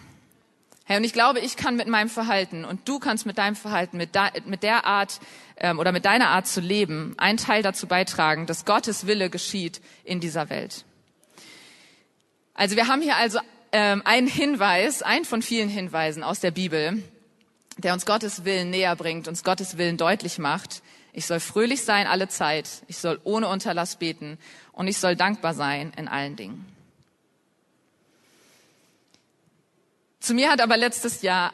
Hey, 0.83 0.97
und 0.97 1.03
ich 1.03 1.13
glaube, 1.13 1.39
ich 1.39 1.55
kann 1.55 1.77
mit 1.77 1.87
meinem 1.87 2.09
Verhalten 2.09 2.65
und 2.65 2.87
du 2.87 2.99
kannst 2.99 3.25
mit 3.25 3.37
deinem 3.37 3.55
Verhalten, 3.55 3.97
mit, 3.97 4.15
da, 4.15 4.29
mit 4.45 4.61
der 4.61 4.85
Art 4.85 5.19
ähm, 5.57 5.79
oder 5.79 5.91
mit 5.91 6.05
deiner 6.05 6.29
Art 6.29 6.45
zu 6.45 6.59
leben, 6.59 7.15
einen 7.17 7.37
Teil 7.37 7.63
dazu 7.63 7.87
beitragen, 7.87 8.45
dass 8.45 8.65
Gottes 8.65 9.07
Wille 9.07 9.29
geschieht 9.29 9.81
in 10.03 10.19
dieser 10.19 10.49
Welt. 10.49 10.83
Also 12.61 12.75
wir 12.75 12.87
haben 12.87 13.01
hier 13.01 13.15
also 13.15 13.39
ähm, 13.71 14.03
einen 14.05 14.27
Hinweis, 14.27 15.01
einen 15.01 15.25
von 15.25 15.41
vielen 15.41 15.67
Hinweisen 15.67 16.21
aus 16.21 16.41
der 16.41 16.51
Bibel, 16.51 17.01
der 17.77 17.91
uns 17.91 18.05
Gottes 18.05 18.45
Willen 18.45 18.69
näher 18.69 18.95
bringt, 18.95 19.27
uns 19.27 19.43
Gottes 19.43 19.79
Willen 19.79 19.97
deutlich 19.97 20.37
macht. 20.37 20.83
Ich 21.11 21.25
soll 21.25 21.39
fröhlich 21.39 21.81
sein 21.81 22.05
alle 22.05 22.27
Zeit, 22.27 22.69
ich 22.87 22.99
soll 22.99 23.19
ohne 23.23 23.47
Unterlass 23.47 23.95
beten 23.95 24.37
und 24.73 24.87
ich 24.87 24.99
soll 24.99 25.15
dankbar 25.15 25.55
sein 25.55 25.91
in 25.97 26.07
allen 26.07 26.35
Dingen. 26.35 26.63
Zu 30.19 30.35
mir 30.35 30.51
hat 30.51 30.61
aber 30.61 30.77
letztes 30.77 31.23
Jahr 31.23 31.53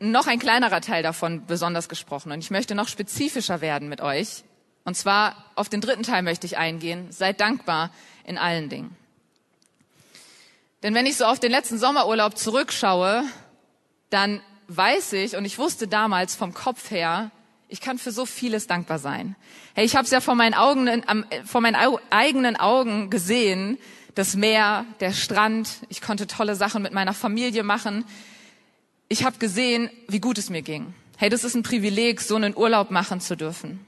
noch 0.00 0.26
ein 0.26 0.40
kleinerer 0.40 0.80
Teil 0.80 1.04
davon 1.04 1.46
besonders 1.46 1.88
gesprochen 1.88 2.32
und 2.32 2.40
ich 2.40 2.50
möchte 2.50 2.74
noch 2.74 2.88
spezifischer 2.88 3.60
werden 3.60 3.88
mit 3.88 4.00
euch. 4.00 4.42
Und 4.82 4.96
zwar 4.96 5.44
auf 5.54 5.68
den 5.68 5.80
dritten 5.80 6.02
Teil 6.02 6.22
möchte 6.22 6.48
ich 6.48 6.58
eingehen. 6.58 7.12
Seid 7.12 7.40
dankbar 7.40 7.90
in 8.24 8.36
allen 8.36 8.68
Dingen. 8.68 8.96
Denn 10.82 10.94
wenn 10.94 11.06
ich 11.06 11.16
so 11.16 11.24
auf 11.24 11.40
den 11.40 11.50
letzten 11.50 11.78
Sommerurlaub 11.78 12.36
zurückschaue, 12.38 13.24
dann 14.08 14.40
weiß 14.68 15.12
ich 15.14 15.36
und 15.36 15.44
ich 15.44 15.58
wusste 15.58 15.88
damals 15.88 16.34
vom 16.34 16.54
Kopf 16.54 16.90
her, 16.90 17.30
ich 17.68 17.80
kann 17.80 17.98
für 17.98 18.10
so 18.10 18.26
vieles 18.26 18.66
dankbar 18.66 18.98
sein. 18.98 19.36
Hey, 19.74 19.84
ich 19.84 19.94
habe 19.94 20.04
es 20.04 20.10
ja 20.10 20.20
vor 20.20 20.34
meinen 20.34 20.54
Augen, 20.54 21.04
vor 21.44 21.60
meinen 21.60 21.76
eigenen 22.10 22.56
Augen 22.56 23.10
gesehen, 23.10 23.78
das 24.14 24.34
Meer, 24.34 24.86
der 24.98 25.12
Strand. 25.12 25.68
Ich 25.88 26.00
konnte 26.00 26.26
tolle 26.26 26.56
Sachen 26.56 26.82
mit 26.82 26.92
meiner 26.92 27.14
Familie 27.14 27.62
machen. 27.62 28.04
Ich 29.08 29.24
habe 29.24 29.38
gesehen, 29.38 29.88
wie 30.08 30.20
gut 30.20 30.38
es 30.38 30.50
mir 30.50 30.62
ging. 30.62 30.94
Hey, 31.16 31.28
das 31.28 31.44
ist 31.44 31.54
ein 31.54 31.62
Privileg, 31.62 32.20
so 32.20 32.34
einen 32.34 32.56
Urlaub 32.56 32.90
machen 32.90 33.20
zu 33.20 33.36
dürfen. 33.36 33.84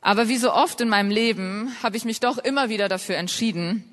Aber 0.00 0.28
wie 0.28 0.36
so 0.36 0.52
oft 0.52 0.80
in 0.80 0.88
meinem 0.88 1.10
Leben 1.10 1.74
habe 1.82 1.96
ich 1.96 2.04
mich 2.04 2.20
doch 2.20 2.38
immer 2.38 2.68
wieder 2.68 2.88
dafür 2.88 3.16
entschieden, 3.16 3.84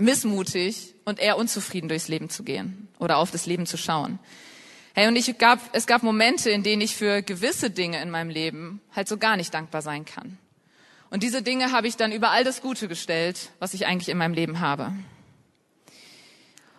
missmutig 0.00 0.94
und 1.04 1.18
eher 1.18 1.36
unzufrieden 1.36 1.88
durchs 1.88 2.08
Leben 2.08 2.30
zu 2.30 2.42
gehen 2.42 2.88
oder 2.98 3.18
auf 3.18 3.30
das 3.30 3.46
Leben 3.46 3.66
zu 3.66 3.76
schauen. 3.76 4.18
Hey, 4.94 5.06
und 5.08 5.16
ich 5.16 5.38
gab, 5.38 5.60
es 5.72 5.86
gab 5.86 6.02
Momente, 6.02 6.50
in 6.50 6.62
denen 6.62 6.82
ich 6.82 6.96
für 6.96 7.22
gewisse 7.22 7.70
Dinge 7.70 8.02
in 8.02 8.10
meinem 8.10 8.30
Leben 8.30 8.80
halt 8.94 9.08
so 9.08 9.16
gar 9.16 9.36
nicht 9.36 9.54
dankbar 9.54 9.82
sein 9.82 10.04
kann. 10.04 10.38
Und 11.10 11.22
diese 11.22 11.42
Dinge 11.42 11.72
habe 11.72 11.86
ich 11.86 11.96
dann 11.96 12.12
über 12.12 12.30
all 12.30 12.44
das 12.44 12.60
Gute 12.60 12.88
gestellt, 12.88 13.50
was 13.58 13.74
ich 13.74 13.86
eigentlich 13.86 14.08
in 14.08 14.18
meinem 14.18 14.34
Leben 14.34 14.60
habe. 14.60 14.92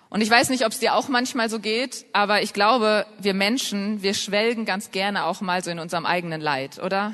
Und 0.10 0.20
ich 0.20 0.30
weiß 0.30 0.50
nicht, 0.50 0.66
ob 0.66 0.74
es 0.74 0.80
dir 0.80 0.96
auch 0.96 1.08
manchmal 1.08 1.50
so 1.50 1.60
geht, 1.60 2.06
aber 2.12 2.42
ich 2.42 2.52
glaube, 2.52 3.06
wir 3.20 3.34
Menschen, 3.34 4.02
wir 4.02 4.14
schwelgen 4.14 4.66
ganz 4.66 4.92
gerne 4.92 5.26
auch 5.26 5.40
mal 5.40 5.64
so 5.64 5.72
in 5.72 5.80
unserem 5.80 6.06
eigenen 6.06 6.42
Leid, 6.42 6.80
oder? 6.80 7.14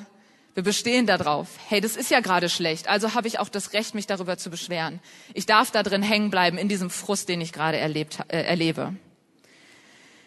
Wir 0.58 0.64
bestehen 0.64 1.06
darauf. 1.06 1.50
Hey, 1.70 1.82
das 1.82 1.96
ist 1.96 2.10
ja 2.10 2.20
gerade 2.20 2.50
schlecht, 2.50 2.88
also 2.88 3.14
habe 3.14 3.28
ich 3.28 3.38
auch 3.38 3.48
das 3.48 3.74
Recht, 3.74 3.94
mich 3.94 4.08
darüber 4.08 4.40
zu 4.40 4.50
beschweren. 4.50 5.00
Ich 5.36 5.46
darf 5.46 5.70
da 5.70 5.84
drin 5.84 6.02
hängen 6.02 6.32
bleiben 6.32 6.58
in 6.58 6.68
diesem 6.68 6.90
Frust, 6.90 7.30
den 7.30 7.42
ich 7.42 7.54
gerade 7.54 7.78
erlebt, 7.78 8.22
äh, 8.30 8.42
erlebe. 8.42 8.96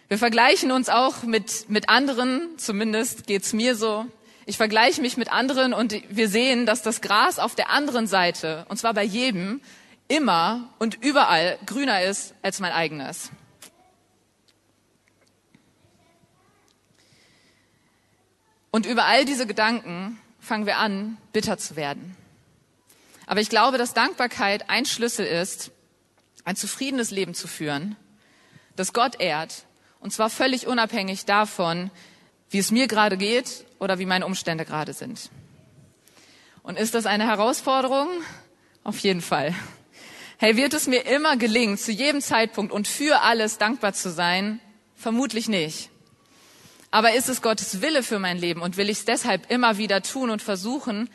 Wir 0.06 0.18
vergleichen 0.18 0.70
uns 0.70 0.88
auch 0.88 1.24
mit, 1.24 1.68
mit 1.68 1.88
anderen, 1.88 2.42
zumindest 2.58 3.26
geht's 3.26 3.52
mir 3.52 3.74
so. 3.74 4.06
Ich 4.46 4.56
vergleiche 4.56 5.00
mich 5.00 5.16
mit 5.16 5.32
anderen 5.32 5.74
und 5.74 6.00
wir 6.10 6.28
sehen, 6.28 6.64
dass 6.64 6.82
das 6.82 7.00
Gras 7.00 7.40
auf 7.40 7.56
der 7.56 7.70
anderen 7.70 8.06
Seite, 8.06 8.66
und 8.68 8.76
zwar 8.76 8.94
bei 8.94 9.02
jedem, 9.02 9.60
immer 10.06 10.72
und 10.78 11.02
überall 11.02 11.58
grüner 11.66 12.04
ist 12.04 12.34
als 12.42 12.60
mein 12.60 12.70
eigenes. 12.70 13.32
Und 18.70 18.86
über 18.86 19.04
all 19.04 19.24
diese 19.24 19.46
Gedanken 19.46 20.18
fangen 20.38 20.66
wir 20.66 20.78
an, 20.78 21.16
bitter 21.32 21.58
zu 21.58 21.76
werden. 21.76 22.16
Aber 23.26 23.40
ich 23.40 23.48
glaube, 23.48 23.78
dass 23.78 23.94
Dankbarkeit 23.94 24.70
ein 24.70 24.86
Schlüssel 24.86 25.26
ist, 25.26 25.70
ein 26.44 26.56
zufriedenes 26.56 27.10
Leben 27.10 27.34
zu 27.34 27.46
führen, 27.46 27.96
das 28.76 28.92
Gott 28.92 29.20
ehrt 29.20 29.66
und 30.00 30.12
zwar 30.12 30.30
völlig 30.30 30.66
unabhängig 30.66 31.26
davon, 31.26 31.90
wie 32.48 32.58
es 32.58 32.70
mir 32.70 32.88
gerade 32.88 33.16
geht 33.16 33.64
oder 33.78 33.98
wie 33.98 34.06
meine 34.06 34.26
Umstände 34.26 34.64
gerade 34.64 34.92
sind. 34.92 35.30
Und 36.62 36.78
ist 36.78 36.94
das 36.94 37.06
eine 37.06 37.26
Herausforderung? 37.26 38.08
Auf 38.82 38.98
jeden 38.98 39.20
Fall. 39.20 39.54
Hey, 40.38 40.56
wird 40.56 40.72
es 40.72 40.86
mir 40.86 41.06
immer 41.06 41.36
gelingen, 41.36 41.76
zu 41.76 41.92
jedem 41.92 42.22
Zeitpunkt 42.22 42.72
und 42.72 42.88
für 42.88 43.20
alles 43.22 43.58
dankbar 43.58 43.92
zu 43.92 44.10
sein? 44.10 44.60
Vermutlich 44.96 45.48
nicht. 45.48 45.90
Aber 46.90 47.14
ist 47.14 47.28
es 47.28 47.42
Gottes 47.42 47.82
Wille 47.82 48.02
für 48.02 48.18
mein 48.18 48.38
Leben 48.38 48.62
und 48.62 48.76
will 48.76 48.90
ich 48.90 48.98
es 48.98 49.04
deshalb 49.04 49.50
immer 49.50 49.78
wieder 49.78 50.02
tun 50.02 50.30
und 50.30 50.42
versuchen? 50.42 51.08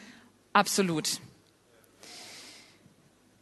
Absolut. 0.53 1.19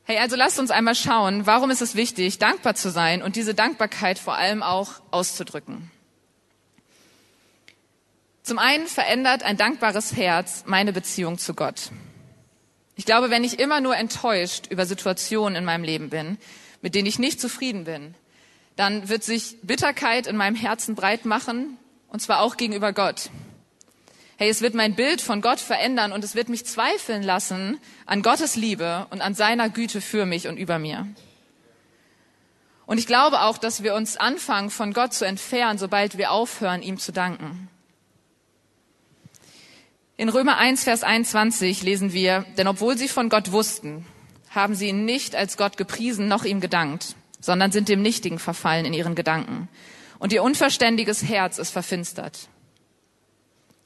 Hey, 0.06 0.18
also 0.18 0.36
lasst 0.36 0.60
uns 0.60 0.72
einmal 0.72 0.96
schauen, 0.96 1.46
warum 1.46 1.70
ist 1.70 1.82
es 1.82 1.96
wichtig, 1.96 2.40
dankbar 2.40 2.76
zu 2.76 2.92
sein 2.92 3.22
und 3.22 3.36
diese 3.36 3.54
Dankbarkeit 3.54 4.20
vor 4.20 4.36
allem 4.36 4.62
auch 4.64 5.02
auszudrücken. 5.12 5.92
Zum 8.42 8.60
einen 8.60 8.88
verändert 8.88 9.44
ein 9.44 9.56
dankbares 9.56 10.16
Herz 10.16 10.64
meine 10.66 10.92
Beziehung 10.92 11.38
zu 11.38 11.54
Gott. 11.54 11.92
Ich 12.96 13.06
glaube, 13.06 13.30
wenn 13.30 13.46
ich 13.46 13.60
immer 13.60 13.80
nur 13.80 13.96
enttäuscht 13.96 14.68
über 14.70 14.86
Situationen 14.86 15.56
in 15.56 15.64
meinem 15.64 15.86
Leben 15.86 16.10
bin, 16.10 16.38
mit 16.82 16.96
denen 16.96 17.08
ich 17.08 17.20
nicht 17.20 17.40
zufrieden 17.40 17.86
bin, 17.86 18.16
dann 18.76 19.08
wird 19.08 19.24
sich 19.24 19.56
Bitterkeit 19.62 20.28
in 20.28 20.36
meinem 20.36 20.56
Herzen 20.56 20.96
breit 20.96 21.24
machen, 21.26 21.78
und 22.14 22.22
zwar 22.22 22.40
auch 22.42 22.56
gegenüber 22.56 22.94
Gott. 22.94 23.30
Hey, 24.38 24.50
es 24.50 24.62
wird 24.62 24.76
mein 24.76 24.96
Bild 24.96 25.20
von 25.20 25.42
Gott 25.42 25.60
verändern 25.60 26.12
und 26.12 26.24
es 26.24 26.36
wird 26.36 26.48
mich 26.48 26.66
zweifeln 26.66 27.24
lassen 27.24 27.80
an 28.06 28.22
Gottes 28.22 28.56
Liebe 28.56 29.08
und 29.10 29.22
an 29.22 29.34
seiner 29.34 29.70
Güte 29.70 30.00
für 30.00 30.26
mich 30.26 30.48
und 30.48 30.58
über 30.58 30.80
mir. 30.80 31.08
Und 32.86 33.00
ich 33.00 33.08
glaube 33.08 33.42
auch, 33.42 33.58
dass 33.58 33.82
wir 33.82 33.96
uns 33.96 34.18
anfangen, 34.18 34.70
von 34.70 34.94
Gott 34.94 35.14
zu 35.14 35.26
entfernen, 35.26 35.80
sobald 35.80 36.18
wir 36.18 36.32
aufhören, 36.32 36.84
ihm 36.84 37.00
zu 37.00 37.12
danken. 37.12 37.68
In 40.16 40.30
Römer 40.30 40.58
1, 40.58 40.84
Vers 40.84 41.04
21 41.04 41.82
lesen 41.82 42.14
wir, 42.14 42.46
denn 42.58 42.68
obwohl 42.68 42.96
sie 42.96 43.08
von 43.08 43.30
Gott 43.30 43.52
wussten, 43.52 44.06
haben 44.52 44.76
sie 44.76 44.90
ihn 44.90 45.06
nicht 45.06 45.36
als 45.36 45.58
Gott 45.58 45.78
gepriesen 45.78 46.28
noch 46.28 46.44
ihm 46.44 46.60
gedankt, 46.60 47.16
sondern 47.40 47.72
sind 47.72 47.90
dem 47.90 48.04
Nichtigen 48.04 48.38
verfallen 48.38 48.86
in 48.86 48.94
ihren 48.94 49.16
Gedanken. 49.16 49.68
Und 50.24 50.32
ihr 50.32 50.42
unverständiges 50.42 51.24
Herz 51.24 51.58
ist 51.58 51.72
verfinstert 51.72 52.48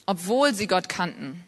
obwohl 0.08 0.56
sie 0.56 0.65
Gott 0.65 0.89
kannten. 0.89 1.44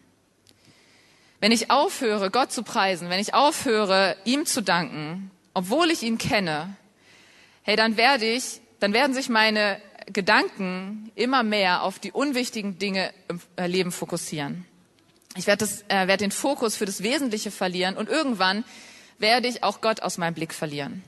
Wenn 1.40 1.52
ich 1.52 1.72
aufhöre, 1.72 2.30
Gott 2.30 2.52
zu 2.52 2.62
preisen, 2.62 3.10
wenn 3.10 3.20
ich 3.20 3.34
aufhöre, 3.34 4.16
ihm 4.26 4.46
zu 4.46 4.62
danken, 4.62 5.32
obwohl 5.56 5.90
ich 5.90 6.04
ihn 6.04 6.20
kenne, 6.20 6.76
hey, 7.64 7.76
dann 7.76 7.98
werde 7.98 8.26
ich, 8.26 8.60
dann 8.80 8.94
werden 8.94 9.16
sich 9.16 9.30
meine 9.30 9.82
Gedanken 10.12 11.12
immer 11.16 11.44
mehr 11.44 11.84
auf 11.84 11.98
die 12.00 12.12
unwichtigen 12.12 12.78
Dinge 12.78 13.12
im 13.30 13.40
Leben 13.66 13.92
fokussieren. 13.92 14.66
Ich 15.36 15.48
werde, 15.48 15.66
das, 15.66 15.84
äh, 15.88 16.08
werde 16.08 16.18
den 16.18 16.32
Fokus 16.32 16.76
für 16.76 16.86
das 16.86 17.02
Wesentliche 17.02 17.52
verlieren 17.52 17.96
und 17.96 18.10
irgendwann 18.10 18.66
werde 19.20 19.48
ich 19.48 19.64
auch 19.64 19.80
Gott 19.80 20.02
aus 20.02 20.18
meinem 20.18 20.34
Blick 20.34 20.54
verlieren. 20.54 21.04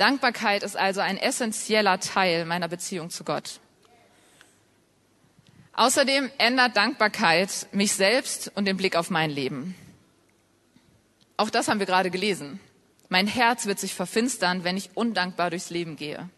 Dankbarkeit 0.00 0.62
ist 0.62 0.78
also 0.78 1.02
ein 1.02 1.18
essentieller 1.18 2.00
Teil 2.00 2.46
meiner 2.46 2.68
Beziehung 2.68 3.10
zu 3.10 3.22
Gott. 3.22 3.60
Außerdem 5.74 6.30
ändert 6.38 6.74
Dankbarkeit 6.74 7.66
mich 7.72 7.92
selbst 7.92 8.50
und 8.54 8.64
den 8.64 8.78
Blick 8.78 8.96
auf 8.96 9.10
mein 9.10 9.28
Leben. 9.30 9.74
Auch 11.36 11.50
das 11.50 11.68
haben 11.68 11.80
wir 11.80 11.86
gerade 11.86 12.10
gelesen. 12.10 12.60
Mein 13.10 13.26
Herz 13.26 13.66
wird 13.66 13.78
sich 13.78 13.94
verfinstern, 13.94 14.64
wenn 14.64 14.78
ich 14.78 14.90
undankbar 14.94 15.50
durchs 15.50 15.68
Leben 15.68 15.96
gehe. 15.96 16.30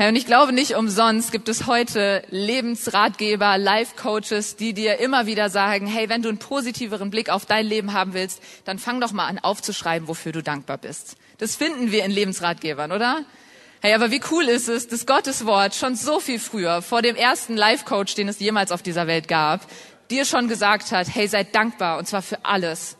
Herr, 0.00 0.08
und 0.08 0.16
ich 0.16 0.24
glaube 0.24 0.54
nicht 0.54 0.76
umsonst 0.76 1.30
gibt 1.30 1.50
es 1.50 1.66
heute 1.66 2.22
Lebensratgeber, 2.30 3.58
Life-Coaches, 3.58 4.56
die 4.56 4.72
dir 4.72 4.98
immer 4.98 5.26
wieder 5.26 5.50
sagen, 5.50 5.86
hey, 5.86 6.08
wenn 6.08 6.22
du 6.22 6.30
einen 6.30 6.38
positiveren 6.38 7.10
Blick 7.10 7.28
auf 7.28 7.44
dein 7.44 7.66
Leben 7.66 7.92
haben 7.92 8.14
willst, 8.14 8.42
dann 8.64 8.78
fang 8.78 8.98
doch 9.02 9.12
mal 9.12 9.26
an 9.26 9.38
aufzuschreiben, 9.38 10.08
wofür 10.08 10.32
du 10.32 10.42
dankbar 10.42 10.78
bist. 10.78 11.16
Das 11.36 11.54
finden 11.54 11.92
wir 11.92 12.02
in 12.06 12.12
Lebensratgebern, 12.12 12.92
oder? 12.92 13.26
Hey, 13.82 13.92
aber 13.92 14.10
wie 14.10 14.22
cool 14.30 14.44
ist 14.44 14.70
es, 14.70 14.88
dass 14.88 15.04
Gottes 15.04 15.44
Wort 15.44 15.74
schon 15.74 15.96
so 15.96 16.18
viel 16.18 16.38
früher, 16.38 16.80
vor 16.80 17.02
dem 17.02 17.14
ersten 17.14 17.54
Life-Coach, 17.54 18.14
den 18.14 18.28
es 18.28 18.40
jemals 18.40 18.72
auf 18.72 18.80
dieser 18.80 19.06
Welt 19.06 19.28
gab, 19.28 19.66
dir 20.10 20.24
schon 20.24 20.48
gesagt 20.48 20.92
hat, 20.92 21.14
hey, 21.14 21.28
seid 21.28 21.54
dankbar, 21.54 21.98
und 21.98 22.08
zwar 22.08 22.22
für 22.22 22.42
alles. 22.42 22.96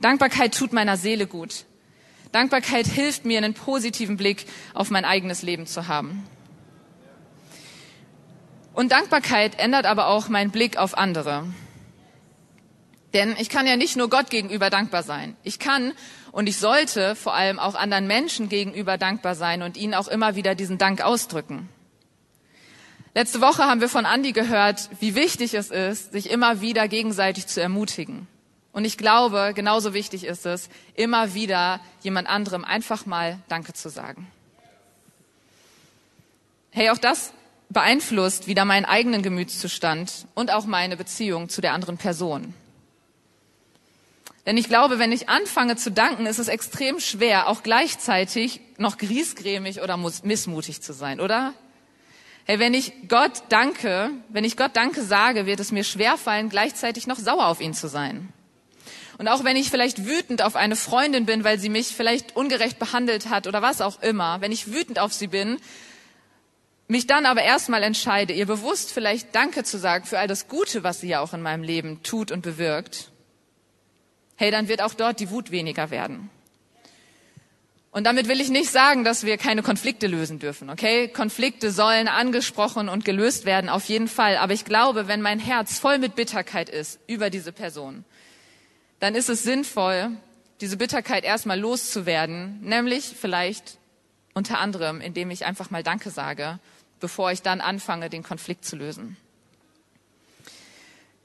Dankbarkeit 0.00 0.52
tut 0.56 0.72
meiner 0.72 0.96
Seele 0.96 1.28
gut. 1.28 1.66
Dankbarkeit 2.32 2.86
hilft 2.86 3.24
mir, 3.24 3.38
einen 3.38 3.54
positiven 3.54 4.16
Blick 4.16 4.46
auf 4.74 4.90
mein 4.90 5.04
eigenes 5.04 5.42
Leben 5.42 5.66
zu 5.66 5.88
haben. 5.88 6.24
Und 8.72 8.92
Dankbarkeit 8.92 9.58
ändert 9.58 9.86
aber 9.86 10.06
auch 10.06 10.28
meinen 10.28 10.50
Blick 10.50 10.76
auf 10.76 10.96
andere. 10.96 11.46
Denn 13.14 13.34
ich 13.38 13.48
kann 13.48 13.66
ja 13.66 13.76
nicht 13.76 13.96
nur 13.96 14.08
Gott 14.08 14.30
gegenüber 14.30 14.70
dankbar 14.70 15.02
sein. 15.02 15.36
Ich 15.42 15.58
kann 15.58 15.92
und 16.30 16.48
ich 16.48 16.58
sollte 16.58 17.16
vor 17.16 17.34
allem 17.34 17.58
auch 17.58 17.74
anderen 17.74 18.06
Menschen 18.06 18.48
gegenüber 18.48 18.98
dankbar 18.98 19.34
sein 19.34 19.62
und 19.62 19.76
ihnen 19.76 19.94
auch 19.94 20.06
immer 20.06 20.36
wieder 20.36 20.54
diesen 20.54 20.78
Dank 20.78 21.00
ausdrücken. 21.00 21.68
Letzte 23.12 23.40
Woche 23.40 23.64
haben 23.64 23.80
wir 23.80 23.88
von 23.88 24.06
Andi 24.06 24.30
gehört, 24.30 24.88
wie 25.00 25.16
wichtig 25.16 25.54
es 25.54 25.72
ist, 25.72 26.12
sich 26.12 26.30
immer 26.30 26.60
wieder 26.60 26.86
gegenseitig 26.86 27.48
zu 27.48 27.60
ermutigen. 27.60 28.28
Und 28.72 28.84
ich 28.84 28.96
glaube, 28.96 29.52
genauso 29.54 29.94
wichtig 29.94 30.24
ist 30.24 30.46
es, 30.46 30.68
immer 30.94 31.34
wieder 31.34 31.80
jemand 32.02 32.28
anderem 32.28 32.64
einfach 32.64 33.06
mal 33.06 33.38
Danke 33.48 33.72
zu 33.72 33.88
sagen. 33.88 34.30
Hey, 36.70 36.90
auch 36.90 36.98
das 36.98 37.32
beeinflusst 37.68 38.46
wieder 38.46 38.64
meinen 38.64 38.84
eigenen 38.84 39.22
Gemütszustand 39.22 40.26
und 40.34 40.52
auch 40.52 40.66
meine 40.66 40.96
Beziehung 40.96 41.48
zu 41.48 41.60
der 41.60 41.72
anderen 41.72 41.98
Person. 41.98 42.54
Denn 44.46 44.56
ich 44.56 44.68
glaube, 44.68 44.98
wenn 44.98 45.12
ich 45.12 45.28
anfange 45.28 45.76
zu 45.76 45.90
danken, 45.90 46.26
ist 46.26 46.38
es 46.38 46.48
extrem 46.48 46.98
schwer, 46.98 47.48
auch 47.48 47.62
gleichzeitig 47.62 48.60
noch 48.78 48.98
griesgrämig 48.98 49.82
oder 49.82 49.96
missmutig 49.96 50.80
zu 50.80 50.92
sein, 50.92 51.20
oder? 51.20 51.52
Hey, 52.46 52.58
wenn 52.58 52.74
ich 52.74 52.92
Gott 53.08 53.44
danke, 53.48 54.10
wenn 54.28 54.44
ich 54.44 54.56
Gott 54.56 54.72
danke 54.74 55.02
sage, 55.02 55.46
wird 55.46 55.60
es 55.60 55.72
mir 55.72 55.84
schwerfallen, 55.84 56.48
gleichzeitig 56.48 57.06
noch 57.06 57.18
sauer 57.18 57.46
auf 57.46 57.60
ihn 57.60 57.74
zu 57.74 57.88
sein. 57.88 58.32
Und 59.20 59.28
auch 59.28 59.44
wenn 59.44 59.54
ich 59.54 59.68
vielleicht 59.70 60.06
wütend 60.06 60.40
auf 60.40 60.56
eine 60.56 60.76
Freundin 60.76 61.26
bin, 61.26 61.44
weil 61.44 61.58
sie 61.58 61.68
mich 61.68 61.88
vielleicht 61.88 62.36
ungerecht 62.36 62.78
behandelt 62.78 63.28
hat 63.28 63.46
oder 63.46 63.60
was 63.60 63.82
auch 63.82 64.00
immer, 64.00 64.40
wenn 64.40 64.50
ich 64.50 64.72
wütend 64.72 64.98
auf 64.98 65.12
sie 65.12 65.26
bin, 65.26 65.58
mich 66.88 67.06
dann 67.06 67.26
aber 67.26 67.42
erstmal 67.42 67.82
entscheide, 67.82 68.32
ihr 68.32 68.46
bewusst 68.46 68.90
vielleicht 68.90 69.34
Danke 69.34 69.62
zu 69.62 69.76
sagen 69.76 70.06
für 70.06 70.18
all 70.18 70.26
das 70.26 70.48
Gute, 70.48 70.84
was 70.84 71.02
sie 71.02 71.08
ja 71.08 71.20
auch 71.20 71.34
in 71.34 71.42
meinem 71.42 71.62
Leben 71.62 72.02
tut 72.02 72.32
und 72.32 72.40
bewirkt, 72.40 73.10
hey, 74.36 74.50
dann 74.50 74.68
wird 74.68 74.80
auch 74.80 74.94
dort 74.94 75.20
die 75.20 75.28
Wut 75.28 75.50
weniger 75.50 75.90
werden. 75.90 76.30
Und 77.90 78.04
damit 78.04 78.26
will 78.26 78.40
ich 78.40 78.48
nicht 78.48 78.70
sagen, 78.70 79.04
dass 79.04 79.26
wir 79.26 79.36
keine 79.36 79.62
Konflikte 79.62 80.06
lösen 80.06 80.38
dürfen, 80.38 80.70
okay? 80.70 81.08
Konflikte 81.08 81.72
sollen 81.72 82.08
angesprochen 82.08 82.88
und 82.88 83.04
gelöst 83.04 83.44
werden, 83.44 83.68
auf 83.68 83.84
jeden 83.84 84.08
Fall. 84.08 84.38
Aber 84.38 84.54
ich 84.54 84.64
glaube, 84.64 85.08
wenn 85.08 85.20
mein 85.20 85.40
Herz 85.40 85.78
voll 85.78 85.98
mit 85.98 86.14
Bitterkeit 86.14 86.70
ist 86.70 87.00
über 87.06 87.28
diese 87.28 87.52
Person, 87.52 88.06
dann 89.00 89.14
ist 89.14 89.28
es 89.28 89.42
sinnvoll, 89.42 90.10
diese 90.60 90.76
Bitterkeit 90.76 91.24
erstmal 91.24 91.58
loszuwerden, 91.58 92.60
nämlich 92.60 93.16
vielleicht 93.18 93.78
unter 94.34 94.60
anderem, 94.60 95.00
indem 95.00 95.30
ich 95.30 95.44
einfach 95.44 95.70
mal 95.70 95.82
Danke 95.82 96.10
sage, 96.10 96.58
bevor 97.00 97.32
ich 97.32 97.42
dann 97.42 97.60
anfange, 97.60 98.10
den 98.10 98.22
Konflikt 98.22 98.64
zu 98.64 98.76
lösen. 98.76 99.16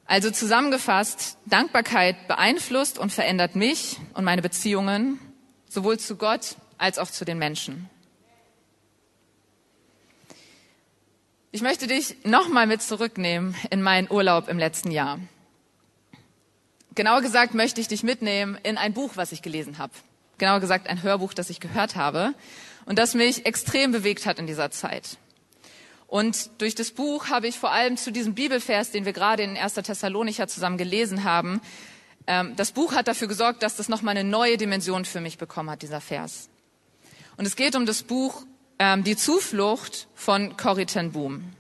Also 0.06 0.32
zusammengefasst, 0.32 1.38
Dankbarkeit 1.46 2.28
beeinflusst 2.28 2.98
und 2.98 3.12
verändert 3.12 3.56
mich 3.56 3.98
und 4.14 4.24
meine 4.24 4.42
Beziehungen 4.42 5.20
sowohl 5.68 6.00
zu 6.00 6.16
Gott 6.16 6.56
als 6.78 7.00
auch 7.00 7.10
zu 7.10 7.26
den 7.26 7.38
Menschen. 7.38 7.90
Ich 11.52 11.62
möchte 11.62 11.88
dich 11.88 12.18
nochmal 12.24 12.68
mit 12.68 12.82
zurücknehmen 12.82 13.56
in 13.72 13.82
meinen 13.82 14.12
Urlaub 14.12 14.48
im 14.48 14.60
letzten 14.60 14.92
Jahr. 14.92 15.20
Genauer 16.96 17.22
gesagt 17.22 17.54
möchte 17.54 17.82
ich 17.82 17.90
dich 17.90 18.04
mitnehmen 18.04 18.58
in 18.64 18.78
ein 18.78 18.94
Buch, 18.94 19.12
was 19.16 19.34
ich 19.34 19.42
gelesen 19.42 19.78
habe. 19.78 19.94
Genauer 20.38 20.62
gesagt 20.62 20.88
ein 20.88 21.04
Hörbuch, 21.04 21.34
das 21.34 21.50
ich 21.50 21.60
gehört 21.60 21.96
habe 21.96 22.34
und 22.86 22.98
das 22.98 23.14
mich 23.14 23.46
extrem 23.46 23.92
bewegt 23.92 24.26
hat 24.26 24.40
in 24.40 24.48
dieser 24.48 24.72
Zeit. 24.72 25.18
Und 26.08 26.50
durch 26.60 26.76
das 26.76 26.92
Buch 26.92 27.28
habe 27.28 27.48
ich 27.48 27.60
vor 27.60 27.72
allem 27.72 27.98
zu 27.98 28.12
diesem 28.12 28.34
Bibelvers, 28.34 28.92
den 28.92 29.06
wir 29.06 29.14
gerade 29.14 29.44
in 29.44 29.58
1. 29.58 29.74
Thessalonicher 29.74 30.48
zusammen 30.48 30.78
gelesen 30.78 31.24
haben, 31.24 31.62
ähm, 32.28 32.56
das 32.56 32.72
Buch 32.72 32.94
hat 32.94 33.08
dafür 33.08 33.28
gesorgt, 33.28 33.64
dass 33.64 33.76
das 33.76 33.90
nochmal 33.90 34.18
eine 34.18 34.28
neue 34.28 34.58
Dimension 34.58 35.06
für 35.06 35.22
mich 35.22 35.38
bekommen 35.38 35.70
hat, 35.70 35.82
dieser 35.82 36.02
Vers. 36.02 36.50
Und 37.38 37.46
es 37.46 37.56
geht 37.56 37.76
um 37.76 37.86
das 37.86 38.04
Buch 38.04 38.46
ähm, 38.80 39.04
Die 39.04 39.18
Zuflucht 39.18 40.08
von 40.16 40.58
Corrie 40.58 40.86
ten 40.86 41.12
Boom. 41.12 41.52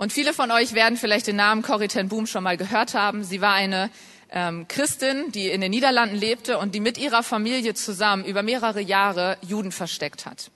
Und 0.00 0.14
viele 0.14 0.32
von 0.32 0.50
euch 0.50 0.72
werden 0.72 0.96
vielleicht 0.96 1.26
den 1.26 1.36
Namen 1.36 1.60
Corrie 1.60 1.86
ten 1.86 2.08
Boom 2.08 2.26
schon 2.26 2.42
mal 2.42 2.56
gehört 2.56 2.94
haben. 2.94 3.22
Sie 3.22 3.42
war 3.42 3.52
eine 3.52 3.90
ähm, 4.30 4.66
Christin, 4.66 5.30
die 5.30 5.50
in 5.50 5.60
den 5.60 5.70
Niederlanden 5.70 6.16
lebte 6.16 6.56
und 6.56 6.74
die 6.74 6.80
mit 6.80 6.96
ihrer 6.96 7.22
Familie 7.22 7.74
zusammen 7.74 8.24
über 8.24 8.42
mehrere 8.42 8.80
Jahre 8.80 9.36
Juden 9.42 9.72
versteckt 9.72 10.24
hat. 10.24 10.50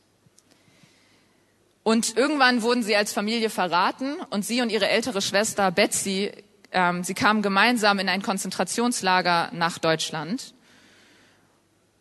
Und 1.82 2.16
irgendwann 2.16 2.62
wurden 2.62 2.82
sie 2.82 2.96
als 2.96 3.12
Familie 3.12 3.50
verraten 3.50 4.14
und 4.30 4.46
sie 4.46 4.62
und 4.62 4.72
ihre 4.72 4.88
ältere 4.88 5.20
Schwester 5.20 5.70
Betsy 5.70 6.32
ähm, 6.72 7.04
sie 7.04 7.12
kamen 7.12 7.42
gemeinsam 7.42 7.98
in 7.98 8.08
ein 8.08 8.22
Konzentrationslager 8.22 9.50
nach 9.52 9.76
Deutschland. 9.76 10.54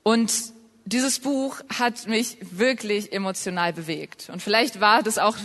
Und 0.01 0.31
dieses 0.85 1.19
Buch 1.19 1.59
hat 1.77 2.07
mich 2.07 2.37
wirklich 2.39 3.11
emotional 3.11 3.73
bewegt. 3.73 4.29
Und 4.31 4.41
vielleicht 4.41 4.79
war 4.79 5.03
das 5.03 5.17
auch 5.17 5.35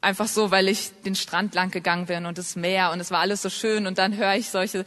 einfach 0.00 0.28
so, 0.28 0.50
weil 0.50 0.68
ich 0.68 0.90
den 1.04 1.14
Strand 1.14 1.54
lang 1.54 1.70
gegangen 1.70 2.06
bin 2.06 2.26
und 2.26 2.38
das 2.38 2.56
Meer 2.56 2.92
und 2.92 3.00
es 3.00 3.10
war 3.10 3.20
alles 3.20 3.42
so 3.42 3.50
schön 3.50 3.86
und 3.86 3.98
dann 3.98 4.16
höre 4.16 4.34
ich 4.34 4.50
solche 4.50 4.84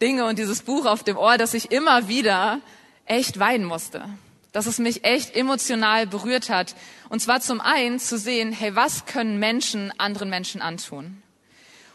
Dinge 0.00 0.26
und 0.26 0.38
dieses 0.38 0.62
Buch 0.62 0.86
auf 0.86 1.02
dem 1.04 1.16
Ohr, 1.16 1.38
dass 1.38 1.54
ich 1.54 1.72
immer 1.72 2.08
wieder 2.08 2.60
echt 3.06 3.38
weinen 3.38 3.64
musste. 3.64 4.04
Dass 4.52 4.66
es 4.66 4.78
mich 4.78 5.04
echt 5.04 5.36
emotional 5.36 6.06
berührt 6.06 6.48
hat. 6.48 6.74
Und 7.08 7.20
zwar 7.20 7.40
zum 7.40 7.60
einen 7.60 7.98
zu 7.98 8.18
sehen, 8.18 8.52
hey, 8.52 8.74
was 8.74 9.06
können 9.06 9.38
Menschen 9.38 9.92
anderen 9.98 10.30
Menschen 10.30 10.62
antun? 10.62 11.22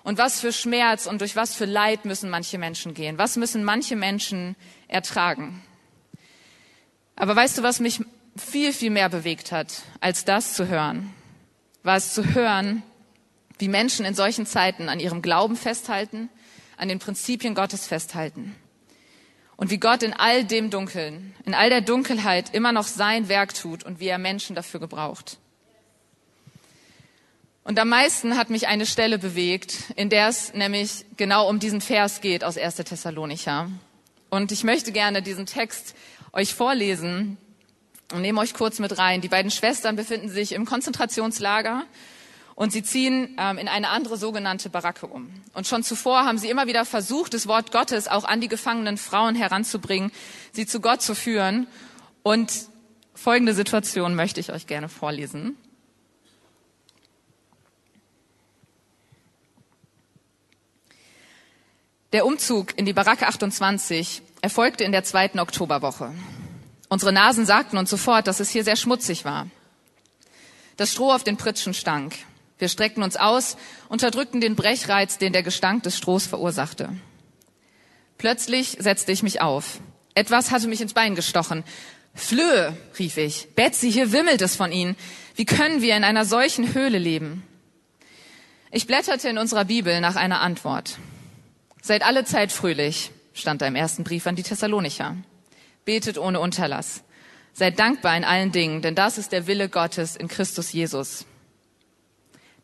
Und 0.03 0.17
was 0.17 0.39
für 0.39 0.51
Schmerz 0.51 1.05
und 1.05 1.21
durch 1.21 1.35
was 1.35 1.53
für 1.53 1.65
Leid 1.65 2.05
müssen 2.05 2.29
manche 2.29 2.57
Menschen 2.57 2.93
gehen? 2.93 3.17
Was 3.17 3.35
müssen 3.35 3.63
manche 3.63 3.95
Menschen 3.95 4.55
ertragen? 4.87 5.61
Aber 7.15 7.35
weißt 7.35 7.59
du, 7.59 7.63
was 7.63 7.79
mich 7.79 7.99
viel, 8.35 8.73
viel 8.73 8.89
mehr 8.89 9.09
bewegt 9.09 9.51
hat, 9.51 9.83
als 9.99 10.25
das 10.25 10.53
zu 10.53 10.67
hören? 10.67 11.13
War 11.83 11.97
es 11.97 12.13
zu 12.13 12.33
hören, 12.33 12.83
wie 13.57 13.67
Menschen 13.67 14.05
in 14.05 14.15
solchen 14.15 14.45
Zeiten 14.45 14.89
an 14.89 14.99
ihrem 14.99 15.21
Glauben 15.21 15.55
festhalten, 15.55 16.29
an 16.77 16.89
den 16.89 16.99
Prinzipien 16.99 17.55
Gottes 17.55 17.87
festhalten. 17.87 18.55
Und 19.55 19.69
wie 19.69 19.77
Gott 19.77 20.01
in 20.01 20.13
all 20.13 20.43
dem 20.43 20.71
Dunkeln, 20.71 21.35
in 21.45 21.53
all 21.53 21.69
der 21.69 21.81
Dunkelheit 21.81 22.53
immer 22.53 22.71
noch 22.71 22.87
sein 22.87 23.29
Werk 23.29 23.53
tut 23.53 23.83
und 23.83 23.99
wie 23.99 24.07
er 24.07 24.17
Menschen 24.17 24.55
dafür 24.55 24.79
gebraucht. 24.79 25.37
Und 27.63 27.77
am 27.77 27.89
meisten 27.89 28.37
hat 28.37 28.49
mich 28.49 28.67
eine 28.67 28.87
Stelle 28.87 29.19
bewegt, 29.19 29.91
in 29.95 30.09
der 30.09 30.27
es 30.27 30.53
nämlich 30.55 31.05
genau 31.15 31.47
um 31.47 31.59
diesen 31.59 31.79
Vers 31.79 32.21
geht 32.21 32.43
aus 32.43 32.57
1. 32.57 32.77
Thessalonicher. 32.77 33.69
Und 34.31 34.51
ich 34.51 34.63
möchte 34.63 34.91
gerne 34.91 35.21
diesen 35.21 35.45
Text 35.45 35.95
euch 36.33 36.55
vorlesen 36.55 37.37
und 38.13 38.21
nehme 38.21 38.39
euch 38.39 38.53
kurz 38.53 38.79
mit 38.79 38.97
rein. 38.97 39.21
Die 39.21 39.27
beiden 39.27 39.51
Schwestern 39.51 39.95
befinden 39.95 40.29
sich 40.29 40.53
im 40.53 40.65
Konzentrationslager 40.65 41.83
und 42.55 42.71
sie 42.71 42.83
ziehen 42.83 43.35
ähm, 43.39 43.57
in 43.57 43.67
eine 43.67 43.89
andere 43.89 44.17
sogenannte 44.17 44.69
Baracke 44.69 45.07
um. 45.07 45.31
Und 45.53 45.67
schon 45.67 45.83
zuvor 45.83 46.25
haben 46.25 46.37
sie 46.37 46.49
immer 46.49 46.67
wieder 46.67 46.85
versucht, 46.85 47.33
das 47.33 47.47
Wort 47.47 47.71
Gottes 47.71 48.07
auch 48.07 48.23
an 48.23 48.41
die 48.41 48.47
gefangenen 48.47 48.97
Frauen 48.97 49.35
heranzubringen, 49.35 50.11
sie 50.51 50.65
zu 50.65 50.79
Gott 50.79 51.01
zu 51.01 51.15
führen. 51.15 51.67
Und 52.23 52.51
folgende 53.15 53.53
Situation 53.53 54.15
möchte 54.15 54.39
ich 54.39 54.51
euch 54.51 54.67
gerne 54.67 54.89
vorlesen. 54.89 55.57
Der 62.13 62.25
Umzug 62.25 62.77
in 62.77 62.85
die 62.85 62.91
Baracke 62.91 63.25
28 63.25 64.21
erfolgte 64.41 64.83
in 64.83 64.91
der 64.91 65.05
zweiten 65.05 65.39
Oktoberwoche. 65.39 66.11
Unsere 66.91 67.13
Nasen 67.13 67.45
sagten 67.45 67.77
uns 67.77 67.89
sofort, 67.89 68.27
dass 68.27 68.41
es 68.41 68.49
hier 68.49 68.65
sehr 68.65 68.75
schmutzig 68.75 69.23
war. 69.23 69.47
Das 70.75 70.91
Stroh 70.91 71.13
auf 71.13 71.23
den 71.23 71.37
Pritschen 71.37 71.73
stank. 71.73 72.15
Wir 72.57 72.67
streckten 72.67 73.01
uns 73.01 73.15
aus, 73.15 73.55
unterdrückten 73.87 74.41
den 74.41 74.57
Brechreiz, 74.57 75.17
den 75.17 75.31
der 75.31 75.41
Gestank 75.41 75.83
des 75.83 75.97
Strohs 75.97 76.27
verursachte. 76.27 76.89
Plötzlich 78.17 78.75
setzte 78.77 79.13
ich 79.13 79.23
mich 79.23 79.39
auf. 79.39 79.79
Etwas 80.15 80.51
hatte 80.51 80.67
mich 80.67 80.81
ins 80.81 80.93
Bein 80.93 81.15
gestochen. 81.15 81.63
Flöhe, 82.13 82.75
rief 82.99 83.15
ich. 83.15 83.47
Betsy, 83.55 83.89
hier 83.89 84.11
wimmelt 84.11 84.41
es 84.41 84.57
von 84.57 84.73
Ihnen. 84.73 84.97
Wie 85.35 85.45
können 85.45 85.81
wir 85.81 85.95
in 85.95 86.03
einer 86.03 86.25
solchen 86.25 86.73
Höhle 86.73 86.97
leben? 86.97 87.43
Ich 88.69 88.85
blätterte 88.85 89.29
in 89.29 89.37
unserer 89.37 89.63
Bibel 89.63 90.01
nach 90.01 90.17
einer 90.17 90.41
Antwort. 90.41 90.97
Seid 91.81 92.03
alle 92.03 92.25
Zeit 92.25 92.51
fröhlich, 92.51 93.11
stand 93.33 93.61
da 93.61 93.67
im 93.67 93.75
ersten 93.75 94.03
Brief 94.03 94.27
an 94.27 94.35
die 94.35 94.43
Thessalonicher. 94.43 95.15
Betet 95.85 96.17
ohne 96.17 96.39
Unterlass. 96.39 97.03
Seid 97.53 97.79
dankbar 97.79 98.15
in 98.15 98.23
allen 98.23 98.51
Dingen, 98.51 98.81
denn 98.81 98.95
das 98.95 99.17
ist 99.17 99.31
der 99.31 99.47
Wille 99.47 99.69
Gottes 99.69 100.15
in 100.15 100.27
Christus 100.27 100.71
Jesus. 100.71 101.25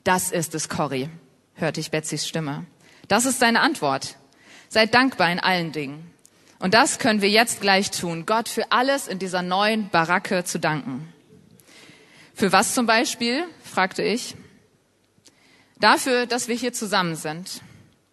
Das 0.03 0.31
ist 0.31 0.55
es, 0.55 0.69
Corrie, 0.69 1.09
hörte 1.55 1.79
ich 1.81 1.91
Betsys 1.91 2.27
Stimme. 2.27 2.65
Das 3.07 3.25
ist 3.25 3.39
seine 3.39 3.59
Antwort. 3.61 4.17
Seid 4.69 4.93
dankbar 4.93 5.31
in 5.31 5.39
allen 5.39 5.71
Dingen. 5.71 6.11
Und 6.59 6.73
das 6.73 6.99
können 6.99 7.21
wir 7.21 7.29
jetzt 7.29 7.61
gleich 7.61 7.91
tun, 7.91 8.25
Gott 8.25 8.49
für 8.49 8.71
alles 8.71 9.07
in 9.07 9.19
dieser 9.19 9.41
neuen 9.41 9.89
Baracke 9.89 10.43
zu 10.43 10.59
danken. 10.59 11.13
Für 12.33 12.51
was 12.51 12.73
zum 12.73 12.85
Beispiel? 12.85 13.43
fragte 13.63 14.03
ich. 14.03 14.35
Dafür, 15.79 16.25
dass 16.25 16.47
wir 16.47 16.55
hier 16.55 16.73
zusammen 16.73 17.15
sind 17.15 17.61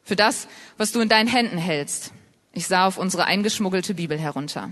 für 0.03 0.17
das, 0.17 0.49
was 0.77 0.93
du 0.93 1.01
in 1.01 1.09
deinen 1.09 1.29
Händen 1.29 1.59
hältst. 1.59 2.13
Ich 2.53 2.67
sah 2.67 2.87
auf 2.87 2.99
unsere 2.99 3.25
eingeschmuggelte 3.25 3.95
Bibel 3.95 4.19
herunter. 4.19 4.71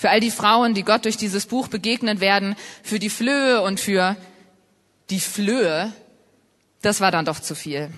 Für 0.00 0.08
all 0.08 0.20
die 0.20 0.30
Frauen, 0.30 0.72
die 0.72 0.82
Gott 0.82 1.04
durch 1.04 1.18
dieses 1.18 1.44
Buch 1.44 1.68
begegnen 1.68 2.20
werden, 2.20 2.56
für 2.82 2.98
die 2.98 3.10
Flöhe 3.10 3.60
und 3.60 3.80
für 3.80 4.16
die 5.10 5.20
Flöhe, 5.20 5.92
das 6.80 7.02
war 7.02 7.10
dann 7.10 7.26
doch 7.26 7.38
zu 7.38 7.54
viel. 7.54 7.90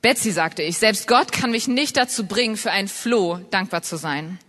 Betsy 0.00 0.32
sagte 0.32 0.64
ich, 0.64 0.78
selbst 0.78 1.06
Gott 1.06 1.30
kann 1.30 1.52
mich 1.52 1.68
nicht 1.68 1.96
dazu 1.96 2.26
bringen, 2.26 2.56
für 2.56 2.72
ein 2.72 2.88
Floh 2.88 3.38
dankbar 3.52 3.82
zu 3.82 3.96
sein. 3.96 4.40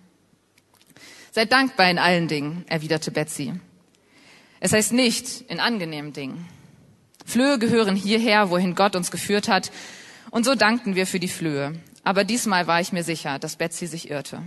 Seid 1.31 1.51
dankbar 1.51 1.91
in 1.91 1.99
allen 1.99 2.27
Dingen, 2.27 2.65
erwiderte 2.67 3.12
Betsy. 3.12 3.53
Es 4.59 4.73
heißt 4.73 4.93
nicht 4.93 5.41
in 5.49 5.59
angenehmen 5.59 6.12
Dingen. 6.12 6.49
Flöhe 7.23 7.59
gehören 7.59 7.95
hierher, 7.95 8.49
wohin 8.49 8.73
Gott 8.73 8.95
uns 8.95 9.12
geführt 9.12 9.47
hat, 9.47 9.71
und 10.31 10.43
so 10.43 10.55
dankten 10.55 10.95
wir 10.95 11.05
für 11.05 11.19
die 11.19 11.27
Flöhe. 11.27 11.79
Aber 12.03 12.23
diesmal 12.23 12.65
war 12.65 12.81
ich 12.81 12.93
mir 12.93 13.03
sicher, 13.03 13.38
dass 13.38 13.57
Betsy 13.57 13.86
sich 13.86 14.09
irrte. 14.09 14.41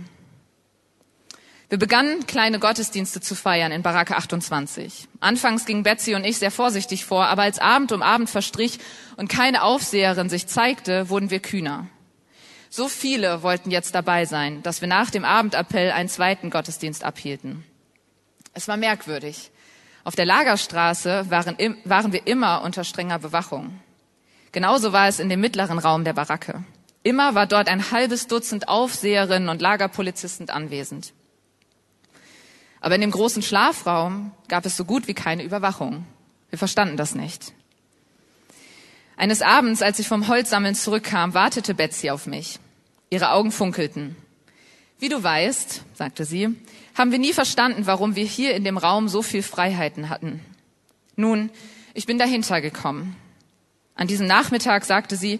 Wir 1.69 1.77
begannen, 1.77 2.25
kleine 2.27 2.59
Gottesdienste 2.59 3.19
zu 3.19 3.35
feiern 3.35 3.73
in 3.73 3.81
Baracke 3.81 4.15
28. 4.15 5.09
Anfangs 5.19 5.65
gingen 5.65 5.83
Betsy 5.83 6.15
und 6.15 6.23
ich 6.23 6.37
sehr 6.37 6.49
vorsichtig 6.49 7.03
vor, 7.03 7.25
aber 7.25 7.41
als 7.41 7.59
Abend 7.59 7.91
um 7.91 8.01
Abend 8.01 8.29
verstrich 8.29 8.79
und 9.17 9.27
keine 9.27 9.63
Aufseherin 9.63 10.29
sich 10.29 10.47
zeigte, 10.47 11.09
wurden 11.09 11.29
wir 11.29 11.41
kühner. 11.41 11.87
So 12.69 12.87
viele 12.87 13.43
wollten 13.43 13.69
jetzt 13.69 13.95
dabei 13.95 14.23
sein, 14.23 14.63
dass 14.63 14.79
wir 14.79 14.87
nach 14.87 15.09
dem 15.09 15.25
Abendappell 15.25 15.91
einen 15.91 16.07
zweiten 16.07 16.51
Gottesdienst 16.51 17.03
abhielten. 17.03 17.65
Es 18.53 18.69
war 18.69 18.77
merkwürdig. 18.77 19.51
Auf 20.05 20.15
der 20.15 20.25
Lagerstraße 20.25 21.29
waren, 21.29 21.57
waren 21.83 22.13
wir 22.13 22.27
immer 22.27 22.61
unter 22.61 22.85
strenger 22.85 23.19
Bewachung. 23.19 23.81
Genauso 24.53 24.93
war 24.93 25.09
es 25.09 25.19
in 25.19 25.27
dem 25.27 25.41
mittleren 25.41 25.79
Raum 25.79 26.05
der 26.05 26.13
Baracke. 26.13 26.63
Immer 27.03 27.35
war 27.35 27.45
dort 27.45 27.67
ein 27.67 27.91
halbes 27.91 28.27
Dutzend 28.27 28.69
Aufseherinnen 28.69 29.49
und 29.49 29.61
Lagerpolizisten 29.61 30.49
anwesend. 30.49 31.11
Aber 32.79 32.95
in 32.95 33.01
dem 33.01 33.11
großen 33.11 33.41
Schlafraum 33.41 34.31
gab 34.47 34.65
es 34.65 34.77
so 34.77 34.85
gut 34.85 35.07
wie 35.07 35.13
keine 35.13 35.43
Überwachung. 35.43 36.05
Wir 36.49 36.59
verstanden 36.59 36.97
das 36.97 37.15
nicht. 37.15 37.53
Eines 39.15 39.41
Abends, 39.41 39.81
als 39.81 39.99
ich 39.99 40.07
vom 40.07 40.27
Holzsammeln 40.27 40.75
zurückkam, 40.75 41.33
wartete 41.33 41.73
Betsy 41.73 42.11
auf 42.11 42.27
mich. 42.27 42.59
Ihre 43.09 43.31
Augen 43.31 43.51
funkelten. 43.51 44.15
Wie 44.99 45.09
du 45.09 45.21
weißt, 45.21 45.83
sagte 45.93 46.25
sie, 46.25 46.55
haben 46.95 47.11
wir 47.11 47.19
nie 47.19 47.33
verstanden, 47.33 47.85
warum 47.85 48.15
wir 48.15 48.25
hier 48.25 48.55
in 48.55 48.63
dem 48.63 48.77
Raum 48.77 49.07
so 49.07 49.21
viel 49.21 49.43
Freiheiten 49.43 50.09
hatten. 50.09 50.41
Nun, 51.15 51.49
ich 51.93 52.05
bin 52.05 52.17
dahinter 52.17 52.61
gekommen. 52.61 53.15
An 53.95 54.07
diesem 54.07 54.27
Nachmittag, 54.27 54.85
sagte 54.85 55.15
sie, 55.15 55.39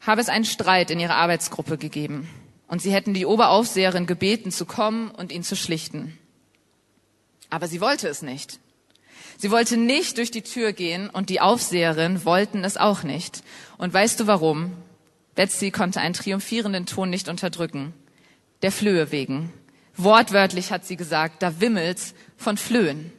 habe 0.00 0.20
es 0.20 0.28
einen 0.28 0.44
Streit 0.44 0.90
in 0.90 1.00
ihrer 1.00 1.16
Arbeitsgruppe 1.16 1.78
gegeben 1.78 2.28
und 2.68 2.82
sie 2.82 2.92
hätten 2.92 3.14
die 3.14 3.26
Oberaufseherin 3.26 4.06
gebeten, 4.06 4.50
zu 4.50 4.66
kommen 4.66 5.10
und 5.10 5.32
ihn 5.32 5.42
zu 5.42 5.56
schlichten. 5.56 6.18
Aber 7.50 7.68
sie 7.68 7.80
wollte 7.80 8.08
es 8.08 8.22
nicht. 8.22 8.58
Sie 9.38 9.50
wollte 9.50 9.76
nicht 9.76 10.18
durch 10.18 10.30
die 10.30 10.42
Tür 10.42 10.72
gehen 10.72 11.10
und 11.10 11.28
die 11.28 11.40
Aufseherin 11.40 12.24
wollten 12.24 12.64
es 12.64 12.76
auch 12.76 13.02
nicht. 13.02 13.42
Und 13.76 13.92
weißt 13.92 14.20
du 14.20 14.26
warum? 14.26 14.72
Betsy 15.34 15.70
konnte 15.70 16.00
einen 16.00 16.14
triumphierenden 16.14 16.86
Ton 16.86 17.10
nicht 17.10 17.28
unterdrücken. 17.28 17.92
Der 18.62 18.72
Flöhe 18.72 19.12
wegen. 19.12 19.52
Wortwörtlich 19.96 20.72
hat 20.72 20.86
sie 20.86 20.96
gesagt, 20.96 21.42
da 21.42 21.60
wimmelt's 21.60 22.14
von 22.36 22.56
Flöhen. 22.56 23.12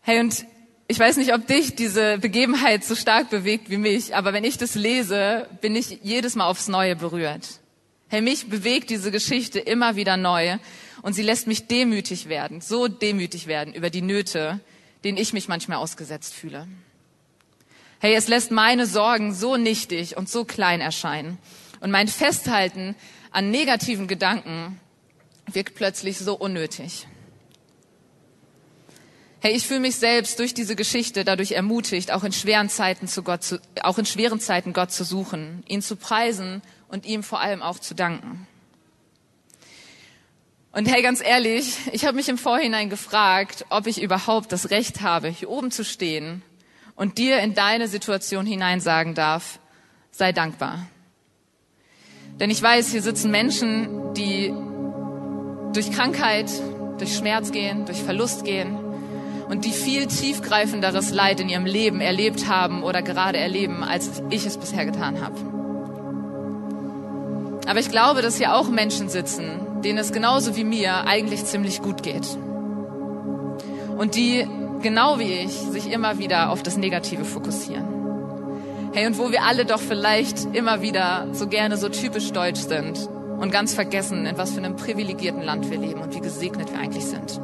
Hey, 0.00 0.20
und 0.20 0.46
ich 0.88 0.98
weiß 0.98 1.16
nicht, 1.18 1.32
ob 1.32 1.46
dich 1.46 1.74
diese 1.74 2.18
Begebenheit 2.18 2.84
so 2.84 2.94
stark 2.94 3.30
bewegt 3.30 3.70
wie 3.70 3.76
mich, 3.76 4.14
aber 4.16 4.32
wenn 4.32 4.44
ich 4.44 4.58
das 4.58 4.74
lese, 4.74 5.46
bin 5.60 5.76
ich 5.76 6.00
jedes 6.02 6.34
Mal 6.34 6.46
aufs 6.46 6.68
Neue 6.68 6.96
berührt. 6.96 7.60
Hey, 8.08 8.20
mich 8.20 8.48
bewegt 8.48 8.90
diese 8.90 9.10
Geschichte 9.10 9.58
immer 9.58 9.96
wieder 9.96 10.16
neu 10.16 10.58
und 11.02 11.12
sie 11.12 11.22
lässt 11.22 11.46
mich 11.46 11.66
demütig 11.66 12.28
werden, 12.28 12.60
so 12.60 12.88
demütig 12.88 13.46
werden 13.46 13.74
über 13.74 13.90
die 13.90 14.02
Nöte, 14.02 14.60
denen 15.04 15.18
ich 15.18 15.32
mich 15.32 15.48
manchmal 15.48 15.78
ausgesetzt 15.78 16.32
fühle. 16.32 16.68
Hey, 17.98 18.14
es 18.14 18.28
lässt 18.28 18.50
meine 18.50 18.86
Sorgen 18.86 19.34
so 19.34 19.56
nichtig 19.56 20.16
und 20.16 20.28
so 20.28 20.44
klein 20.44 20.80
erscheinen 20.80 21.38
und 21.80 21.90
mein 21.90 22.08
Festhalten 22.08 22.94
an 23.30 23.50
negativen 23.50 24.06
Gedanken 24.08 24.80
wirkt 25.46 25.74
plötzlich 25.74 26.18
so 26.18 26.34
unnötig. 26.34 27.06
Hey, 29.40 29.56
ich 29.56 29.66
fühle 29.66 29.80
mich 29.80 29.96
selbst 29.96 30.38
durch 30.38 30.54
diese 30.54 30.76
Geschichte 30.76 31.24
dadurch 31.24 31.52
ermutigt, 31.52 32.12
auch 32.12 32.22
in 32.22 32.32
schweren 32.32 32.68
Zeiten 32.68 33.08
zu 33.08 33.24
Gott 33.24 33.42
zu, 33.42 33.60
auch 33.82 33.98
in 33.98 34.06
schweren 34.06 34.38
Zeiten 34.38 34.72
Gott 34.72 34.92
zu 34.92 35.02
suchen, 35.02 35.64
ihn 35.66 35.82
zu 35.82 35.96
preisen 35.96 36.62
und 36.86 37.06
ihm 37.06 37.24
vor 37.24 37.40
allem 37.40 37.60
auch 37.60 37.80
zu 37.80 37.94
danken. 37.94 38.46
Und 40.74 40.90
hey, 40.90 41.02
ganz 41.02 41.22
ehrlich, 41.22 41.76
ich 41.92 42.06
habe 42.06 42.16
mich 42.16 42.30
im 42.30 42.38
Vorhinein 42.38 42.88
gefragt, 42.88 43.66
ob 43.68 43.86
ich 43.86 44.00
überhaupt 44.00 44.52
das 44.52 44.70
Recht 44.70 45.02
habe, 45.02 45.28
hier 45.28 45.50
oben 45.50 45.70
zu 45.70 45.84
stehen 45.84 46.40
und 46.96 47.18
dir 47.18 47.40
in 47.40 47.52
deine 47.52 47.88
Situation 47.88 48.46
hinein 48.46 48.80
sagen 48.80 49.14
darf, 49.14 49.58
sei 50.12 50.32
dankbar. 50.32 50.86
Denn 52.40 52.48
ich 52.48 52.62
weiß, 52.62 52.90
hier 52.90 53.02
sitzen 53.02 53.30
Menschen, 53.30 54.14
die 54.14 54.50
durch 55.74 55.92
Krankheit, 55.92 56.50
durch 56.98 57.16
Schmerz 57.18 57.52
gehen, 57.52 57.84
durch 57.84 58.02
Verlust 58.02 58.44
gehen, 58.44 58.78
und 59.50 59.66
die 59.66 59.72
viel 59.72 60.06
tiefgreifenderes 60.06 61.10
Leid 61.10 61.38
in 61.40 61.50
ihrem 61.50 61.66
Leben 61.66 62.00
erlebt 62.00 62.48
haben 62.48 62.82
oder 62.82 63.02
gerade 63.02 63.36
erleben, 63.36 63.82
als 63.82 64.22
ich 64.30 64.46
es 64.46 64.56
bisher 64.56 64.86
getan 64.86 65.20
habe. 65.20 65.36
Aber 67.68 67.78
ich 67.78 67.90
glaube, 67.90 68.22
dass 68.22 68.38
hier 68.38 68.54
auch 68.54 68.70
Menschen 68.70 69.10
sitzen, 69.10 69.60
denen 69.84 69.98
es 69.98 70.12
genauso 70.12 70.56
wie 70.56 70.64
mir 70.64 71.06
eigentlich 71.06 71.44
ziemlich 71.44 71.82
gut 71.82 72.02
geht. 72.02 72.26
Und 73.96 74.14
die, 74.14 74.46
genau 74.80 75.18
wie 75.18 75.32
ich, 75.32 75.52
sich 75.52 75.90
immer 75.90 76.18
wieder 76.18 76.50
auf 76.50 76.62
das 76.62 76.76
Negative 76.76 77.24
fokussieren. 77.24 77.84
Hey, 78.92 79.06
und 79.06 79.18
wo 79.18 79.30
wir 79.30 79.44
alle 79.44 79.64
doch 79.64 79.80
vielleicht 79.80 80.54
immer 80.54 80.82
wieder 80.82 81.28
so 81.32 81.46
gerne 81.46 81.76
so 81.76 81.88
typisch 81.88 82.30
deutsch 82.32 82.60
sind 82.60 83.08
und 83.38 83.50
ganz 83.50 83.74
vergessen, 83.74 84.26
in 84.26 84.36
was 84.36 84.52
für 84.52 84.58
einem 84.58 84.76
privilegierten 84.76 85.42
Land 85.42 85.70
wir 85.70 85.78
leben 85.78 86.00
und 86.00 86.14
wie 86.14 86.20
gesegnet 86.20 86.70
wir 86.70 86.78
eigentlich 86.78 87.06
sind. 87.06 87.40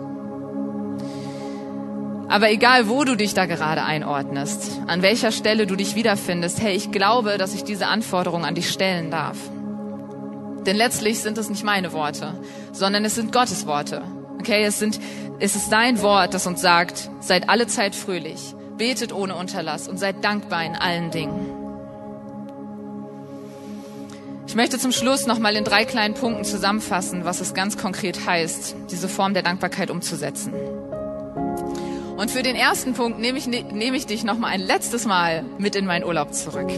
Aber 2.29 2.51
egal, 2.51 2.89
wo 2.89 3.05
du 3.05 3.17
dich 3.17 3.33
da 3.33 3.47
gerade 3.47 3.83
einordnest, 3.83 4.83
an 4.87 5.01
welcher 5.01 5.33
Stelle 5.33 5.67
du 5.67 5.77
dich 5.77 5.95
wiederfindest, 5.95 6.61
hey, 6.61 6.77
ich 6.77 6.93
glaube, 6.93 7.39
dass 7.39 7.55
ich 7.55 7.65
diese 7.65 7.87
Anforderung 7.87 8.45
an 8.45 8.55
dich 8.55 8.71
stellen 8.71 9.11
darf. 9.11 9.39
Denn 10.69 10.77
letztlich 10.77 11.21
sind 11.21 11.39
es 11.39 11.49
nicht 11.49 11.65
meine 11.65 11.95
Worte, 11.95 12.35
sondern 12.73 13.03
es 13.07 13.15
sind 13.15 13.33
Gottes 13.33 13.67
Worte. 13.67 14.03
Okay, 14.39 14.65
es 14.65 14.79
sind, 14.79 15.01
es 15.41 15.57
ist 15.57 15.71
dein 15.71 16.03
Wort, 16.03 16.35
das 16.35 16.47
uns 16.47 16.61
sagt, 16.61 17.09
seid 17.21 17.49
alle 17.49 17.67
Zeit 17.67 17.95
fröhlich, 17.95 18.55
betet 18.77 19.15
ohne 19.15 19.35
Unterlass 19.35 19.89
und 19.89 19.97
seid 19.97 20.23
dankbar 20.23 20.67
in 20.67 20.77
allen 20.77 21.11
Dingen. 21.11 21.55
Ich 24.47 24.55
möchte 24.57 24.79
zum 24.79 24.93
Schluss 24.93 25.27
nochmal 25.27 25.57
in 25.57 25.65
drei 25.65 25.87
kleinen 25.87 26.13
Punkten 26.13 26.45
zusammenfassen, 26.45 27.25
was 27.25 27.41
es 27.41 27.55
ganz 27.55 27.79
konkret 27.79 28.27
heißt, 28.27 28.77
diese 28.91 29.09
Form 29.09 29.33
der 29.33 29.43
Dankbarkeit 29.43 29.91
umzusetzen. 29.91 30.53
Und 32.19 32.31
für 32.31 32.43
den 32.43 32.57
ersten 32.57 32.93
Punkt 32.93 33.19
nehme 33.19 33.39
ich, 33.39 33.47
nehme 33.47 33.97
ich 33.97 34.05
dich 34.05 34.23
noch 34.23 34.37
mal 34.37 34.49
ein 34.49 34.61
letztes 34.61 35.07
Mal 35.07 35.47
mit 35.57 35.77
in 35.77 35.87
meinen 35.87 36.05
Urlaub 36.05 36.35
zurück. 36.35 36.69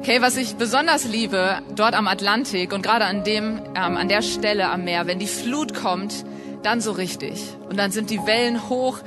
Okay, 0.00 0.22
was 0.22 0.38
ich 0.38 0.56
besonders 0.56 1.04
liebe, 1.04 1.58
dort 1.76 1.92
am 1.92 2.08
Atlantik 2.08 2.72
und 2.72 2.80
gerade 2.80 3.04
an 3.04 3.22
dem, 3.22 3.60
ähm, 3.76 3.98
an 3.98 4.08
der 4.08 4.22
Stelle 4.22 4.70
am 4.70 4.84
Meer, 4.84 5.06
wenn 5.06 5.18
die 5.18 5.26
Flut 5.26 5.74
kommt, 5.74 6.24
dann 6.62 6.80
so 6.80 6.92
richtig. 6.92 7.42
Und 7.68 7.76
dann 7.76 7.90
sind 7.90 8.08
die 8.08 8.24
Wellen 8.24 8.70
hoch. 8.70 9.00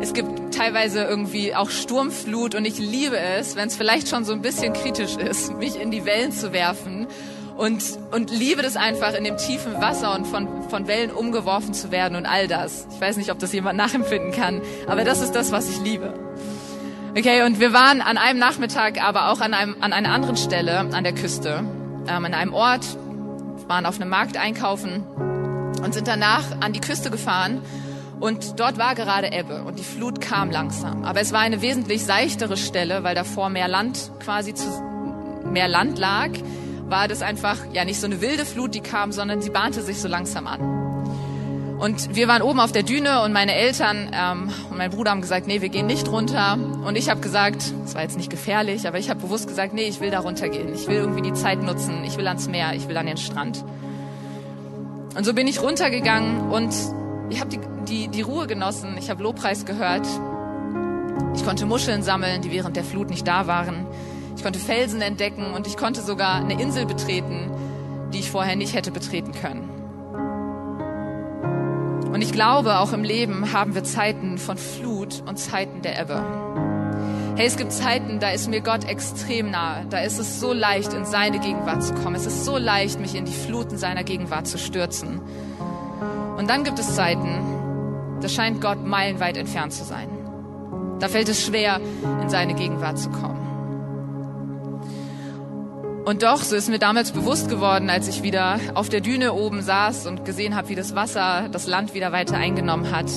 Es 0.00 0.14
gibt 0.14 0.54
teilweise 0.54 1.02
irgendwie 1.02 1.52
auch 1.56 1.68
Sturmflut 1.68 2.54
und 2.54 2.64
ich 2.64 2.78
liebe 2.78 3.18
es, 3.18 3.56
wenn 3.56 3.66
es 3.66 3.76
vielleicht 3.76 4.08
schon 4.08 4.24
so 4.24 4.32
ein 4.34 4.40
bisschen 4.40 4.72
kritisch 4.72 5.16
ist, 5.16 5.52
mich 5.58 5.80
in 5.80 5.90
die 5.90 6.04
Wellen 6.04 6.30
zu 6.30 6.52
werfen 6.52 7.08
und, 7.56 7.82
und 8.12 8.30
liebe 8.30 8.62
das 8.62 8.76
einfach, 8.76 9.14
in 9.14 9.24
dem 9.24 9.38
tiefen 9.38 9.74
Wasser 9.80 10.14
und 10.14 10.28
von, 10.28 10.62
von 10.70 10.86
Wellen 10.86 11.10
umgeworfen 11.10 11.74
zu 11.74 11.90
werden 11.90 12.16
und 12.16 12.24
all 12.24 12.46
das. 12.46 12.86
Ich 12.94 13.00
weiß 13.00 13.16
nicht, 13.16 13.32
ob 13.32 13.40
das 13.40 13.52
jemand 13.52 13.76
nachempfinden 13.78 14.30
kann, 14.30 14.62
aber 14.86 15.02
das 15.02 15.22
ist 15.22 15.32
das, 15.32 15.50
was 15.50 15.68
ich 15.68 15.80
liebe. 15.80 16.25
Okay, 17.18 17.46
und 17.46 17.60
wir 17.60 17.72
waren 17.72 18.02
an 18.02 18.18
einem 18.18 18.38
Nachmittag 18.38 19.02
aber 19.02 19.30
auch 19.30 19.40
an, 19.40 19.54
einem, 19.54 19.76
an 19.80 19.94
einer 19.94 20.10
anderen 20.10 20.36
Stelle 20.36 20.80
an 20.80 21.02
der 21.02 21.14
Küste, 21.14 21.64
ähm, 22.06 22.24
an 22.26 22.34
einem 22.34 22.52
Ort, 22.52 22.84
waren 23.68 23.86
auf 23.86 23.98
einem 23.98 24.10
Markt 24.10 24.36
einkaufen 24.36 25.02
und 25.82 25.94
sind 25.94 26.08
danach 26.08 26.44
an 26.60 26.74
die 26.74 26.80
Küste 26.80 27.10
gefahren 27.10 27.62
und 28.20 28.60
dort 28.60 28.76
war 28.76 28.94
gerade 28.94 29.32
Ebbe 29.32 29.62
und 29.62 29.78
die 29.78 29.82
Flut 29.82 30.20
kam 30.20 30.50
langsam. 30.50 31.06
Aber 31.06 31.22
es 31.22 31.32
war 31.32 31.40
eine 31.40 31.62
wesentlich 31.62 32.04
seichtere 32.04 32.58
Stelle, 32.58 33.02
weil 33.02 33.14
davor 33.14 33.48
mehr 33.48 33.66
Land 33.66 34.10
quasi 34.22 34.52
zu, 34.52 34.66
mehr 35.50 35.68
Land 35.68 35.98
lag 35.98 36.28
war 36.84 37.08
das 37.08 37.22
einfach 37.22 37.56
ja 37.72 37.86
nicht 37.86 37.98
so 37.98 38.06
eine 38.06 38.20
wilde 38.20 38.44
Flut, 38.44 38.74
die 38.74 38.82
kam, 38.82 39.10
sondern 39.10 39.40
sie 39.40 39.50
bahnte 39.50 39.80
sich 39.80 40.02
so 40.02 40.06
langsam 40.06 40.46
an. 40.46 40.85
Und 41.78 42.14
wir 42.14 42.26
waren 42.26 42.40
oben 42.40 42.58
auf 42.58 42.72
der 42.72 42.82
Düne 42.82 43.22
und 43.22 43.34
meine 43.34 43.54
Eltern 43.54 44.10
ähm, 44.14 44.50
und 44.70 44.78
mein 44.78 44.90
Bruder 44.90 45.10
haben 45.10 45.20
gesagt, 45.20 45.46
nee, 45.46 45.60
wir 45.60 45.68
gehen 45.68 45.86
nicht 45.86 46.08
runter. 46.08 46.58
Und 46.84 46.96
ich 46.96 47.10
habe 47.10 47.20
gesagt, 47.20 47.62
es 47.84 47.94
war 47.94 48.02
jetzt 48.02 48.16
nicht 48.16 48.30
gefährlich, 48.30 48.88
aber 48.88 48.98
ich 48.98 49.10
habe 49.10 49.20
bewusst 49.20 49.46
gesagt, 49.46 49.74
nee, 49.74 49.84
ich 49.84 50.00
will 50.00 50.10
da 50.10 50.20
runtergehen. 50.20 50.72
Ich 50.72 50.86
will 50.86 50.96
irgendwie 50.96 51.20
die 51.20 51.34
Zeit 51.34 51.62
nutzen. 51.62 52.02
Ich 52.04 52.16
will 52.16 52.26
ans 52.28 52.48
Meer. 52.48 52.72
Ich 52.74 52.88
will 52.88 52.96
an 52.96 53.06
den 53.06 53.18
Strand. 53.18 53.62
Und 55.14 55.24
so 55.24 55.34
bin 55.34 55.46
ich 55.46 55.60
runtergegangen 55.60 56.50
und 56.50 56.74
ich 57.28 57.40
habe 57.40 57.50
die, 57.50 57.60
die, 57.88 58.08
die 58.08 58.22
Ruhe 58.22 58.46
genossen. 58.46 58.96
Ich 58.98 59.10
habe 59.10 59.22
Lobpreis 59.22 59.66
gehört. 59.66 60.06
Ich 61.34 61.44
konnte 61.44 61.66
Muscheln 61.66 62.02
sammeln, 62.02 62.40
die 62.40 62.52
während 62.52 62.76
der 62.76 62.84
Flut 62.84 63.10
nicht 63.10 63.28
da 63.28 63.46
waren. 63.46 63.86
Ich 64.34 64.42
konnte 64.42 64.58
Felsen 64.58 65.02
entdecken 65.02 65.52
und 65.54 65.66
ich 65.66 65.76
konnte 65.76 66.00
sogar 66.00 66.36
eine 66.36 66.60
Insel 66.60 66.86
betreten, 66.86 67.50
die 68.14 68.20
ich 68.20 68.30
vorher 68.30 68.56
nicht 68.56 68.74
hätte 68.74 68.90
betreten 68.90 69.32
können. 69.32 69.75
Und 72.12 72.22
ich 72.22 72.32
glaube, 72.32 72.78
auch 72.78 72.92
im 72.92 73.04
Leben 73.04 73.52
haben 73.52 73.74
wir 73.74 73.84
Zeiten 73.84 74.38
von 74.38 74.56
Flut 74.56 75.22
und 75.26 75.38
Zeiten 75.38 75.82
der 75.82 76.00
Ebbe. 76.00 76.22
Hey, 77.36 77.46
es 77.46 77.58
gibt 77.58 77.72
Zeiten, 77.72 78.18
da 78.18 78.30
ist 78.30 78.48
mir 78.48 78.62
Gott 78.62 78.88
extrem 78.88 79.50
nahe. 79.50 79.84
Da 79.90 79.98
ist 79.98 80.18
es 80.18 80.40
so 80.40 80.54
leicht, 80.54 80.94
in 80.94 81.04
seine 81.04 81.38
Gegenwart 81.38 81.82
zu 81.82 81.92
kommen. 81.92 82.16
Es 82.16 82.24
ist 82.24 82.46
so 82.46 82.56
leicht, 82.56 82.98
mich 82.98 83.14
in 83.14 83.26
die 83.26 83.32
Fluten 83.32 83.76
seiner 83.76 84.04
Gegenwart 84.04 84.46
zu 84.46 84.56
stürzen. 84.56 85.20
Und 86.38 86.48
dann 86.48 86.64
gibt 86.64 86.78
es 86.78 86.94
Zeiten, 86.94 87.42
da 88.22 88.28
scheint 88.28 88.62
Gott 88.62 88.84
meilenweit 88.86 89.36
entfernt 89.36 89.74
zu 89.74 89.84
sein. 89.84 90.08
Da 90.98 91.08
fällt 91.08 91.28
es 91.28 91.44
schwer, 91.44 91.78
in 92.22 92.30
seine 92.30 92.54
Gegenwart 92.54 92.98
zu 92.98 93.10
kommen. 93.10 93.45
Und 96.06 96.22
doch, 96.22 96.44
so 96.44 96.54
ist 96.54 96.68
mir 96.68 96.78
damals 96.78 97.10
bewusst 97.10 97.48
geworden, 97.48 97.90
als 97.90 98.06
ich 98.06 98.22
wieder 98.22 98.60
auf 98.74 98.88
der 98.88 99.00
Düne 99.00 99.32
oben 99.32 99.60
saß 99.60 100.06
und 100.06 100.24
gesehen 100.24 100.54
habe, 100.54 100.68
wie 100.68 100.76
das 100.76 100.94
Wasser 100.94 101.48
das 101.50 101.66
Land 101.66 101.94
wieder 101.94 102.12
weiter 102.12 102.36
eingenommen 102.36 102.92
hat, 102.92 103.10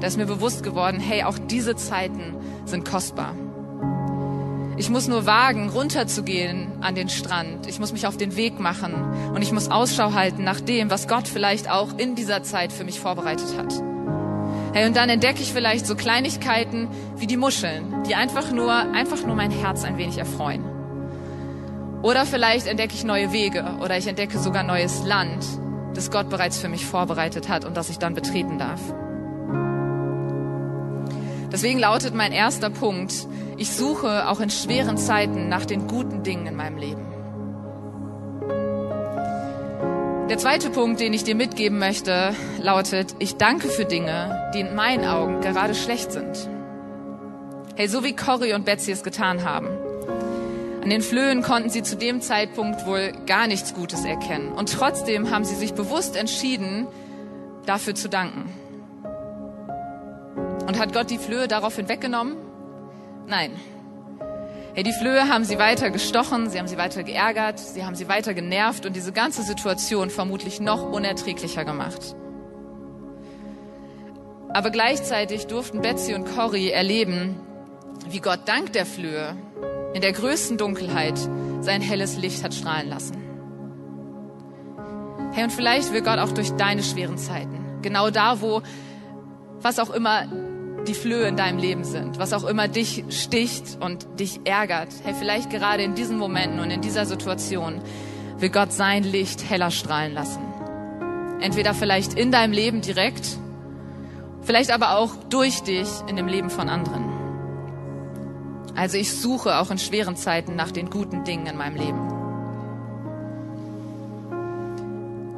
da 0.00 0.06
ist 0.06 0.18
mir 0.18 0.26
bewusst 0.26 0.62
geworden, 0.62 1.00
hey, 1.00 1.22
auch 1.22 1.38
diese 1.38 1.74
Zeiten 1.74 2.36
sind 2.66 2.84
kostbar. 2.84 3.34
Ich 4.76 4.90
muss 4.90 5.08
nur 5.08 5.24
wagen, 5.24 5.70
runterzugehen 5.70 6.70
an 6.82 6.94
den 6.94 7.08
Strand. 7.08 7.66
Ich 7.66 7.80
muss 7.80 7.94
mich 7.94 8.06
auf 8.06 8.18
den 8.18 8.36
Weg 8.36 8.60
machen 8.60 8.92
und 9.34 9.40
ich 9.40 9.50
muss 9.50 9.70
Ausschau 9.70 10.12
halten 10.12 10.44
nach 10.44 10.60
dem, 10.60 10.90
was 10.90 11.08
Gott 11.08 11.26
vielleicht 11.26 11.70
auch 11.70 11.96
in 11.96 12.14
dieser 12.14 12.42
Zeit 12.42 12.74
für 12.74 12.84
mich 12.84 13.00
vorbereitet 13.00 13.56
hat. 13.56 13.72
Hey, 14.74 14.86
und 14.86 14.94
dann 14.98 15.08
entdecke 15.08 15.40
ich 15.40 15.50
vielleicht 15.50 15.86
so 15.86 15.94
Kleinigkeiten 15.94 16.88
wie 17.16 17.26
die 17.26 17.38
Muscheln, 17.38 18.02
die 18.06 18.16
einfach 18.16 18.50
nur, 18.50 18.70
einfach 18.70 19.24
nur 19.24 19.34
mein 19.34 19.50
Herz 19.50 19.82
ein 19.84 19.96
wenig 19.96 20.18
erfreuen. 20.18 20.73
Oder 22.04 22.26
vielleicht 22.26 22.66
entdecke 22.66 22.92
ich 22.92 23.02
neue 23.02 23.32
Wege 23.32 23.64
oder 23.82 23.96
ich 23.96 24.06
entdecke 24.06 24.38
sogar 24.38 24.62
neues 24.62 25.04
Land, 25.04 25.42
das 25.94 26.10
Gott 26.10 26.28
bereits 26.28 26.58
für 26.58 26.68
mich 26.68 26.84
vorbereitet 26.84 27.48
hat 27.48 27.64
und 27.64 27.78
das 27.78 27.88
ich 27.88 27.98
dann 27.98 28.12
betreten 28.12 28.58
darf. 28.58 28.78
Deswegen 31.50 31.78
lautet 31.78 32.14
mein 32.14 32.32
erster 32.32 32.68
Punkt, 32.68 33.14
ich 33.56 33.70
suche 33.70 34.28
auch 34.28 34.40
in 34.40 34.50
schweren 34.50 34.98
Zeiten 34.98 35.48
nach 35.48 35.64
den 35.64 35.86
guten 35.86 36.22
Dingen 36.22 36.46
in 36.46 36.56
meinem 36.56 36.76
Leben. 36.76 37.06
Der 40.28 40.36
zweite 40.36 40.68
Punkt, 40.68 41.00
den 41.00 41.14
ich 41.14 41.24
dir 41.24 41.34
mitgeben 41.34 41.78
möchte, 41.78 42.34
lautet, 42.60 43.14
ich 43.18 43.36
danke 43.36 43.68
für 43.68 43.86
Dinge, 43.86 44.50
die 44.54 44.60
in 44.60 44.74
meinen 44.74 45.06
Augen 45.06 45.40
gerade 45.40 45.74
schlecht 45.74 46.12
sind. 46.12 46.50
Hey, 47.76 47.88
so 47.88 48.04
wie 48.04 48.14
Cory 48.14 48.52
und 48.52 48.66
Betsy 48.66 48.92
es 48.92 49.02
getan 49.02 49.42
haben. 49.42 49.83
An 50.84 50.90
den 50.90 51.00
Flöhen 51.00 51.40
konnten 51.40 51.70
sie 51.70 51.82
zu 51.82 51.96
dem 51.96 52.20
Zeitpunkt 52.20 52.84
wohl 52.84 53.12
gar 53.24 53.46
nichts 53.46 53.72
Gutes 53.72 54.04
erkennen. 54.04 54.52
Und 54.52 54.70
trotzdem 54.70 55.30
haben 55.30 55.44
sie 55.44 55.54
sich 55.54 55.72
bewusst 55.72 56.14
entschieden, 56.14 56.86
dafür 57.64 57.94
zu 57.94 58.10
danken. 58.10 58.52
Und 60.66 60.78
hat 60.78 60.92
Gott 60.92 61.08
die 61.08 61.16
Flöhe 61.16 61.48
daraufhin 61.48 61.88
weggenommen? 61.88 62.36
Nein, 63.26 63.52
Hey, 64.74 64.82
die 64.82 64.92
Flöhe 64.92 65.28
haben 65.28 65.44
sie 65.44 65.60
weiter 65.60 65.90
gestochen, 65.90 66.50
sie 66.50 66.58
haben 66.58 66.66
sie 66.66 66.76
weiter 66.76 67.04
geärgert, 67.04 67.60
sie 67.60 67.84
haben 67.84 67.94
sie 67.94 68.08
weiter 68.08 68.34
genervt 68.34 68.84
und 68.84 68.96
diese 68.96 69.12
ganze 69.12 69.42
Situation 69.42 70.10
vermutlich 70.10 70.60
noch 70.60 70.82
unerträglicher 70.90 71.64
gemacht. 71.64 72.16
Aber 74.48 74.70
gleichzeitig 74.70 75.46
durften 75.46 75.80
Betsy 75.80 76.12
und 76.12 76.24
Cory 76.24 76.70
erleben, 76.70 77.36
wie 78.08 78.18
Gott 78.18 78.40
dank 78.46 78.72
der 78.72 78.84
Flöhe 78.84 79.36
in 79.94 80.02
der 80.02 80.12
größten 80.12 80.58
Dunkelheit 80.58 81.18
sein 81.60 81.80
helles 81.80 82.18
Licht 82.18 82.44
hat 82.44 82.52
strahlen 82.52 82.88
lassen. 82.88 83.16
Hey, 85.32 85.44
und 85.44 85.52
vielleicht 85.52 85.92
will 85.92 86.02
Gott 86.02 86.18
auch 86.18 86.32
durch 86.32 86.50
deine 86.52 86.82
schweren 86.82 87.16
Zeiten, 87.16 87.80
genau 87.80 88.10
da, 88.10 88.40
wo 88.40 88.62
was 89.60 89.78
auch 89.78 89.90
immer 89.90 90.26
die 90.86 90.94
Flöhe 90.94 91.26
in 91.26 91.36
deinem 91.36 91.58
Leben 91.58 91.84
sind, 91.84 92.18
was 92.18 92.32
auch 92.32 92.44
immer 92.44 92.68
dich 92.68 93.04
sticht 93.08 93.78
und 93.80 94.06
dich 94.20 94.40
ärgert. 94.44 94.88
Hey, 95.02 95.14
vielleicht 95.18 95.48
gerade 95.48 95.82
in 95.82 95.94
diesen 95.94 96.18
Momenten 96.18 96.60
und 96.60 96.70
in 96.70 96.82
dieser 96.82 97.06
Situation 97.06 97.80
will 98.38 98.50
Gott 98.50 98.72
sein 98.72 99.04
Licht 99.04 99.48
heller 99.48 99.70
strahlen 99.70 100.12
lassen. 100.12 100.42
Entweder 101.40 101.72
vielleicht 101.72 102.14
in 102.14 102.30
deinem 102.30 102.52
Leben 102.52 102.80
direkt, 102.80 103.38
vielleicht 104.42 104.70
aber 104.70 104.98
auch 104.98 105.14
durch 105.30 105.62
dich 105.62 105.88
in 106.08 106.16
dem 106.16 106.26
Leben 106.26 106.50
von 106.50 106.68
anderen. 106.68 107.13
Also 108.74 108.96
ich 108.96 109.12
suche 109.12 109.58
auch 109.58 109.70
in 109.70 109.78
schweren 109.78 110.16
Zeiten 110.16 110.56
nach 110.56 110.72
den 110.72 110.90
guten 110.90 111.24
Dingen 111.24 111.46
in 111.46 111.56
meinem 111.56 111.76
Leben. 111.76 112.14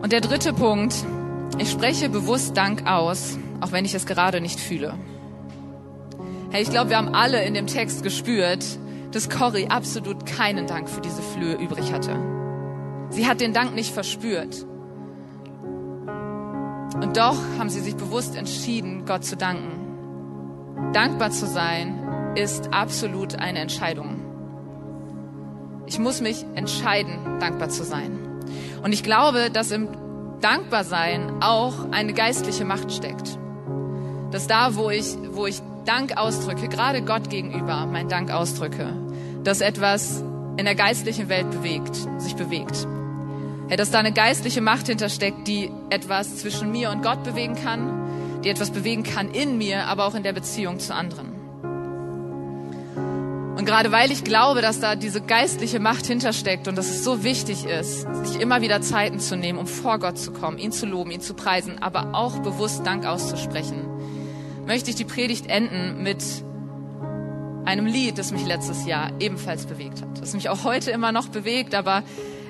Und 0.00 0.12
der 0.12 0.20
dritte 0.20 0.52
Punkt, 0.52 0.94
ich 1.58 1.70
spreche 1.70 2.08
bewusst 2.08 2.56
Dank 2.56 2.86
aus, 2.86 3.38
auch 3.60 3.72
wenn 3.72 3.84
ich 3.84 3.94
es 3.94 4.06
gerade 4.06 4.40
nicht 4.40 4.60
fühle. 4.60 4.94
Hey, 6.50 6.62
ich 6.62 6.70
glaube, 6.70 6.90
wir 6.90 6.96
haben 6.96 7.14
alle 7.14 7.44
in 7.44 7.54
dem 7.54 7.66
Text 7.66 8.02
gespürt, 8.02 8.64
dass 9.12 9.28
Cory 9.28 9.66
absolut 9.68 10.24
keinen 10.26 10.66
Dank 10.66 10.88
für 10.88 11.00
diese 11.00 11.22
Flöhe 11.22 11.56
übrig 11.56 11.92
hatte. 11.92 12.16
Sie 13.10 13.26
hat 13.26 13.40
den 13.40 13.52
Dank 13.52 13.74
nicht 13.74 13.92
verspürt. 13.92 14.64
Und 16.94 17.16
doch 17.16 17.36
haben 17.58 17.68
sie 17.68 17.80
sich 17.80 17.96
bewusst 17.96 18.36
entschieden, 18.36 19.04
Gott 19.04 19.24
zu 19.24 19.36
danken. 19.36 20.92
Dankbar 20.92 21.30
zu 21.30 21.46
sein 21.46 22.05
ist 22.36 22.72
absolut 22.72 23.36
eine 23.36 23.60
Entscheidung. 23.60 24.20
Ich 25.86 25.98
muss 25.98 26.20
mich 26.20 26.44
entscheiden, 26.54 27.38
dankbar 27.40 27.68
zu 27.70 27.84
sein. 27.84 28.42
Und 28.82 28.92
ich 28.92 29.02
glaube, 29.02 29.50
dass 29.50 29.70
im 29.70 29.88
Dankbarsein 30.40 31.42
auch 31.42 31.90
eine 31.90 32.12
geistliche 32.12 32.64
Macht 32.64 32.92
steckt. 32.92 33.38
Dass 34.32 34.46
da, 34.46 34.74
wo 34.74 34.90
ich, 34.90 35.16
wo 35.32 35.46
ich 35.46 35.62
Dank 35.84 36.16
ausdrücke, 36.16 36.68
gerade 36.68 37.02
Gott 37.02 37.30
gegenüber 37.30 37.86
mein 37.86 38.08
Dank 38.08 38.30
ausdrücke, 38.30 38.92
dass 39.44 39.60
etwas 39.60 40.22
in 40.56 40.64
der 40.64 40.74
geistlichen 40.74 41.28
Welt 41.28 41.50
bewegt, 41.50 41.96
sich 42.18 42.34
bewegt. 42.34 42.86
Ja, 43.70 43.76
dass 43.76 43.90
da 43.90 43.98
eine 43.98 44.12
geistliche 44.12 44.60
Macht 44.60 44.88
hintersteckt, 44.88 45.46
die 45.46 45.70
etwas 45.90 46.38
zwischen 46.38 46.70
mir 46.70 46.90
und 46.90 47.02
Gott 47.02 47.22
bewegen 47.24 47.54
kann, 47.54 48.40
die 48.44 48.48
etwas 48.48 48.70
bewegen 48.70 49.04
kann 49.04 49.30
in 49.30 49.58
mir, 49.58 49.86
aber 49.86 50.06
auch 50.06 50.14
in 50.14 50.22
der 50.22 50.32
Beziehung 50.32 50.78
zu 50.78 50.94
anderen. 50.94 51.35
Und 53.56 53.64
gerade 53.64 53.90
weil 53.90 54.12
ich 54.12 54.22
glaube, 54.22 54.60
dass 54.60 54.80
da 54.80 54.96
diese 54.96 55.22
geistliche 55.22 55.80
Macht 55.80 56.06
hintersteckt 56.06 56.68
und 56.68 56.76
dass 56.76 56.90
es 56.90 57.02
so 57.02 57.24
wichtig 57.24 57.64
ist, 57.64 58.06
sich 58.24 58.38
immer 58.38 58.60
wieder 58.60 58.82
Zeiten 58.82 59.18
zu 59.18 59.34
nehmen, 59.34 59.58
um 59.58 59.66
vor 59.66 59.98
Gott 59.98 60.18
zu 60.18 60.30
kommen, 60.30 60.58
ihn 60.58 60.72
zu 60.72 60.84
loben, 60.84 61.10
ihn 61.10 61.22
zu 61.22 61.32
preisen, 61.32 61.78
aber 61.80 62.14
auch 62.14 62.38
bewusst 62.40 62.86
Dank 62.86 63.06
auszusprechen, 63.06 63.86
möchte 64.66 64.90
ich 64.90 64.96
die 64.96 65.06
Predigt 65.06 65.46
enden 65.46 66.02
mit 66.02 66.22
einem 67.64 67.86
Lied, 67.86 68.18
das 68.18 68.30
mich 68.30 68.44
letztes 68.44 68.84
Jahr 68.84 69.10
ebenfalls 69.20 69.64
bewegt 69.64 70.02
hat. 70.02 70.20
Das 70.20 70.34
mich 70.34 70.50
auch 70.50 70.64
heute 70.64 70.90
immer 70.90 71.10
noch 71.10 71.28
bewegt, 71.28 71.74
aber 71.74 72.02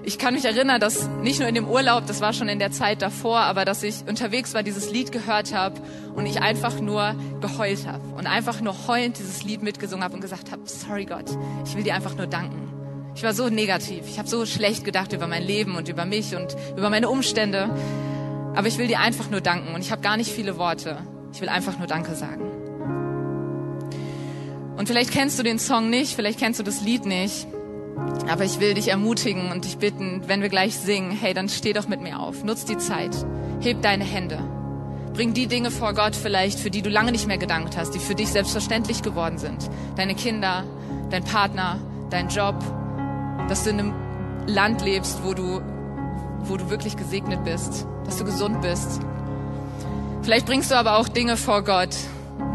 ich 0.06 0.18
kann 0.18 0.34
mich 0.34 0.44
erinnern, 0.44 0.80
dass 0.80 1.08
nicht 1.20 1.40
nur 1.40 1.48
in 1.48 1.56
dem 1.56 1.68
Urlaub, 1.68 2.06
das 2.06 2.20
war 2.20 2.32
schon 2.32 2.48
in 2.48 2.60
der 2.60 2.70
Zeit 2.70 3.02
davor, 3.02 3.40
aber 3.40 3.64
dass 3.64 3.82
ich 3.82 4.06
unterwegs 4.08 4.54
war, 4.54 4.62
dieses 4.62 4.92
Lied 4.92 5.10
gehört 5.10 5.52
habe 5.52 5.80
und 6.14 6.26
ich 6.26 6.40
einfach 6.40 6.80
nur 6.80 7.16
geheult 7.40 7.88
habe 7.88 8.14
und 8.16 8.28
einfach 8.28 8.60
nur 8.60 8.86
heulend 8.86 9.18
dieses 9.18 9.42
Lied 9.42 9.62
mitgesungen 9.64 10.04
habe 10.04 10.14
und 10.14 10.20
gesagt 10.20 10.52
habe, 10.52 10.62
sorry 10.66 11.06
Gott, 11.06 11.36
ich 11.66 11.74
will 11.74 11.82
dir 11.82 11.96
einfach 11.96 12.14
nur 12.14 12.28
danken. 12.28 12.72
Ich 13.16 13.24
war 13.24 13.34
so 13.34 13.48
negativ, 13.48 14.04
ich 14.06 14.20
habe 14.20 14.28
so 14.28 14.46
schlecht 14.46 14.84
gedacht 14.84 15.12
über 15.12 15.26
mein 15.26 15.42
Leben 15.42 15.74
und 15.74 15.88
über 15.88 16.04
mich 16.04 16.36
und 16.36 16.54
über 16.76 16.88
meine 16.88 17.08
Umstände, 17.08 17.68
aber 18.54 18.68
ich 18.68 18.78
will 18.78 18.86
dir 18.86 19.00
einfach 19.00 19.28
nur 19.28 19.40
danken 19.40 19.74
und 19.74 19.80
ich 19.80 19.90
habe 19.90 20.02
gar 20.02 20.16
nicht 20.16 20.30
viele 20.30 20.56
Worte. 20.56 20.98
Ich 21.32 21.40
will 21.40 21.48
einfach 21.48 21.78
nur 21.78 21.88
Danke 21.88 22.14
sagen. 22.14 22.42
Und 24.76 24.86
vielleicht 24.86 25.10
kennst 25.10 25.36
du 25.36 25.42
den 25.42 25.58
Song 25.58 25.90
nicht, 25.90 26.14
vielleicht 26.14 26.38
kennst 26.38 26.60
du 26.60 26.62
das 26.62 26.80
Lied 26.80 27.06
nicht, 27.06 27.48
aber 28.28 28.44
ich 28.44 28.60
will 28.60 28.74
dich 28.74 28.88
ermutigen 28.88 29.50
und 29.52 29.64
dich 29.64 29.78
bitten, 29.78 30.22
wenn 30.26 30.42
wir 30.42 30.48
gleich 30.48 30.76
singen, 30.76 31.10
hey, 31.10 31.34
dann 31.34 31.48
steh 31.48 31.72
doch 31.72 31.88
mit 31.88 32.00
mir 32.00 32.20
auf, 32.20 32.44
nutz 32.44 32.64
die 32.64 32.78
Zeit, 32.78 33.14
heb 33.60 33.82
deine 33.82 34.04
Hände, 34.04 34.38
bring 35.14 35.34
die 35.34 35.46
Dinge 35.46 35.70
vor 35.70 35.94
Gott 35.94 36.16
vielleicht, 36.16 36.58
für 36.58 36.70
die 36.70 36.82
du 36.82 36.90
lange 36.90 37.12
nicht 37.12 37.26
mehr 37.26 37.38
gedankt 37.38 37.76
hast, 37.76 37.92
die 37.92 37.98
für 37.98 38.14
dich 38.14 38.28
selbstverständlich 38.28 39.02
geworden 39.02 39.38
sind. 39.38 39.68
Deine 39.96 40.14
Kinder, 40.14 40.64
dein 41.10 41.24
Partner, 41.24 41.78
dein 42.10 42.28
Job, 42.28 42.56
dass 43.48 43.64
du 43.64 43.70
in 43.70 43.80
einem 43.80 43.94
Land 44.46 44.82
lebst, 44.82 45.20
wo 45.24 45.34
du, 45.34 45.60
wo 46.40 46.56
du 46.56 46.70
wirklich 46.70 46.96
gesegnet 46.96 47.44
bist, 47.44 47.86
dass 48.04 48.18
du 48.18 48.24
gesund 48.24 48.60
bist, 48.60 49.00
Vielleicht 50.26 50.46
bringst 50.46 50.72
du 50.72 50.74
aber 50.74 50.96
auch 50.96 51.06
Dinge 51.06 51.36
vor 51.36 51.62
Gott, 51.62 51.94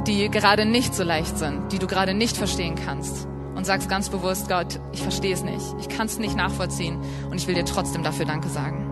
die 0.06 0.28
gerade 0.28 0.66
nicht 0.66 0.94
so 0.94 1.04
leicht 1.04 1.38
sind, 1.38 1.72
die 1.72 1.80
du 1.80 1.88
gerade 1.88 2.14
nicht 2.14 2.36
verstehen 2.36 2.76
kannst. 2.76 3.30
Und 3.62 3.66
sagst 3.66 3.90
ganz 3.90 4.10
bewusst, 4.10 4.50
Gott, 4.50 4.80
ich 4.92 5.04
verstehe 5.04 5.36
es 5.36 5.44
nicht. 5.44 5.64
Ich 5.80 5.88
kann 5.88 6.08
es 6.08 6.18
nicht 6.18 6.36
nachvollziehen 6.36 7.00
und 7.30 7.38
ich 7.38 7.46
will 7.46 7.54
dir 7.54 7.64
trotzdem 7.64 8.02
dafür 8.02 8.26
Danke 8.26 8.50
sagen. 8.50 8.90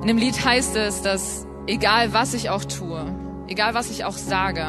In 0.00 0.06
dem 0.06 0.16
Lied 0.16 0.44
heißt 0.44 0.76
es, 0.76 1.02
dass 1.02 1.44
egal 1.66 2.12
was 2.12 2.34
ich 2.34 2.50
auch 2.50 2.64
tue, 2.64 3.04
egal 3.48 3.74
was 3.74 3.90
ich 3.90 4.04
auch 4.04 4.16
sage, 4.16 4.64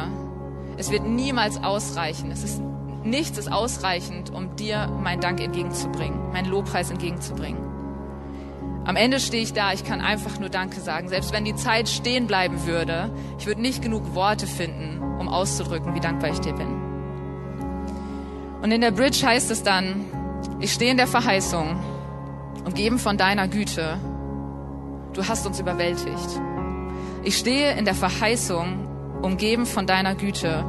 es 0.76 0.90
wird 0.90 1.06
niemals 1.06 1.62
ausreichen. 1.62 2.32
Es 2.32 2.42
ist 2.42 2.60
nichts 3.04 3.38
ist 3.38 3.52
ausreichend, 3.52 4.30
um 4.30 4.56
dir 4.56 4.88
meinen 4.88 5.20
Dank 5.20 5.40
entgegenzubringen, 5.40 6.32
meinen 6.32 6.50
Lobpreis 6.50 6.90
entgegenzubringen. 6.90 7.62
Am 8.84 8.96
Ende 8.96 9.20
stehe 9.20 9.44
ich 9.44 9.52
da, 9.52 9.72
ich 9.72 9.84
kann 9.84 10.00
einfach 10.00 10.40
nur 10.40 10.48
Danke 10.48 10.80
sagen. 10.80 11.08
Selbst 11.08 11.32
wenn 11.32 11.44
die 11.44 11.54
Zeit 11.54 11.88
stehen 11.88 12.26
bleiben 12.26 12.66
würde, 12.66 13.12
ich 13.38 13.46
würde 13.46 13.60
nicht 13.60 13.82
genug 13.82 14.16
Worte 14.16 14.48
finden, 14.48 15.00
um 15.20 15.28
auszudrücken, 15.28 15.94
wie 15.94 16.00
dankbar 16.00 16.30
ich 16.30 16.40
dir 16.40 16.54
bin. 16.54 16.83
Und 18.64 18.70
in 18.70 18.80
der 18.80 18.92
Bridge 18.92 19.26
heißt 19.26 19.50
es 19.50 19.62
dann, 19.62 20.06
ich 20.58 20.72
stehe 20.72 20.90
in 20.90 20.96
der 20.96 21.06
Verheißung, 21.06 21.76
umgeben 22.64 22.98
von 22.98 23.18
deiner 23.18 23.46
Güte. 23.46 23.98
Du 25.12 25.28
hast 25.28 25.46
uns 25.46 25.60
überwältigt. 25.60 26.40
Ich 27.24 27.36
stehe 27.36 27.76
in 27.76 27.84
der 27.84 27.94
Verheißung, 27.94 29.20
umgeben 29.20 29.66
von 29.66 29.86
deiner 29.86 30.14
Güte. 30.14 30.64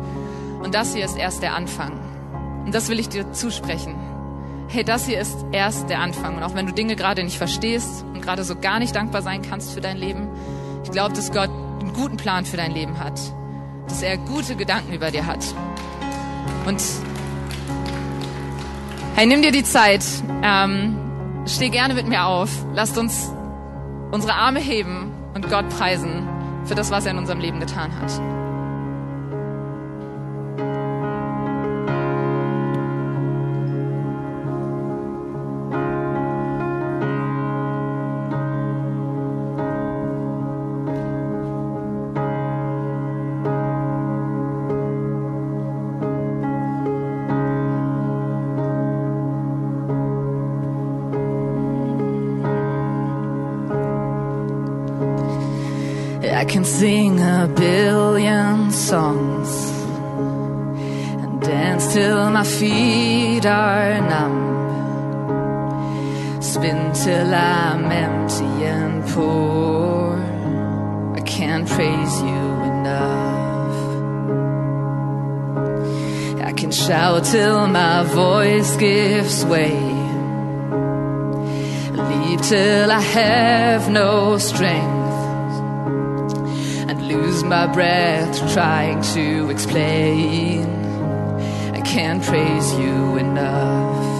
Und 0.62 0.76
das 0.76 0.94
hier 0.94 1.06
ist 1.06 1.18
erst 1.18 1.42
der 1.42 1.56
Anfang. 1.56 1.94
Und 2.66 2.76
das 2.76 2.90
will 2.90 3.00
ich 3.00 3.08
dir 3.08 3.32
zusprechen. 3.32 3.96
hey, 4.68 4.84
das 4.84 5.06
hier 5.06 5.22
ist 5.22 5.46
erst 5.54 5.90
der 5.90 6.02
Anfang. 6.02 6.36
Und 6.36 6.44
auch 6.44 6.54
wenn 6.54 6.68
du 6.68 6.74
Dinge 6.74 6.98
gerade 6.98 7.24
nicht 7.24 7.38
verstehst 7.38 8.04
und 8.14 8.22
gerade 8.22 8.44
so 8.44 8.58
gar 8.60 8.80
nicht 8.80 8.94
dankbar 8.94 9.22
sein 9.22 9.42
kannst 9.42 9.72
für 9.72 9.80
dein 9.80 9.96
Leben, 9.96 10.28
ich 10.84 10.92
glaube, 10.92 11.16
dass 11.16 11.32
Gott 11.32 11.50
einen 11.80 11.94
guten 11.94 12.18
Plan 12.18 12.44
für 12.44 12.58
dein 12.58 12.74
Leben 12.74 13.00
hat. 13.00 13.18
Dass 13.88 14.02
er 14.02 14.18
gute 14.18 14.58
Gedanken 14.58 14.92
über 14.92 15.12
dir 15.12 15.26
hat. 15.26 15.46
Und 16.66 16.84
hey, 19.16 19.26
nimm 19.26 19.42
dir 19.42 19.52
die 19.52 19.64
Zeit. 19.64 20.04
Ähm, 20.44 20.98
steh 21.48 21.70
gerne 21.70 21.94
mit 21.94 22.08
mir 22.08 22.26
auf. 22.26 22.50
Lasst 22.74 22.98
uns 22.98 23.32
unsere 24.12 24.34
Arme 24.34 24.60
heben 24.60 25.12
und 25.34 25.50
Gott 25.50 25.70
preisen 25.70 26.28
für 26.66 26.76
das, 26.76 26.92
was 26.92 27.06
er 27.06 27.12
in 27.12 27.18
unserem 27.18 27.40
Leben 27.40 27.60
getan 27.60 27.92
hat. 28.00 28.45
Spin 66.56 66.94
till 66.94 67.36
I'm 67.36 67.92
empty 67.92 68.64
and 68.64 69.04
poor. 69.10 70.16
I 71.14 71.20
can't 71.20 71.68
praise 71.68 72.22
you 72.22 72.46
enough. 72.72 73.78
I 76.48 76.54
can 76.54 76.72
shout 76.72 77.26
till 77.26 77.68
my 77.68 78.04
voice 78.04 78.78
gives 78.78 79.44
way. 79.44 79.76
Leap 82.10 82.40
till 82.40 82.90
I 82.90 83.02
have 83.02 83.90
no 83.90 84.38
strength 84.38 85.60
and 86.90 87.06
lose 87.10 87.44
my 87.44 87.68
breath 87.68 88.54
trying 88.54 89.02
to 89.16 89.50
explain. 89.50 90.64
I 91.74 91.82
can't 91.82 92.24
praise 92.24 92.74
you 92.76 93.18
enough. 93.18 94.15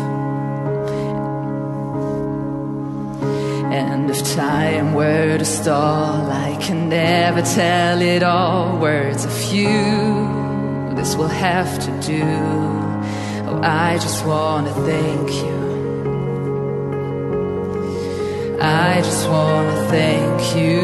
And 3.78 4.10
if 4.10 4.24
time 4.36 4.94
were 4.94 5.38
to 5.38 5.44
stall, 5.44 6.32
I 6.32 6.56
can 6.62 6.88
never 6.88 7.42
tell 7.42 8.02
it 8.02 8.24
all. 8.24 8.78
Words 8.78 9.26
of 9.26 9.38
you, 9.54 10.96
this 10.96 11.18
will 11.18 11.36
have 11.50 11.78
to 11.86 11.92
do. 12.14 12.24
Oh, 13.50 13.60
I 13.62 13.98
just 14.06 14.26
wanna 14.26 14.74
thank 14.90 15.28
you. 15.44 15.58
I 18.62 19.02
just 19.10 19.28
wanna 19.30 19.78
thank 19.96 20.56
you. 20.56 20.80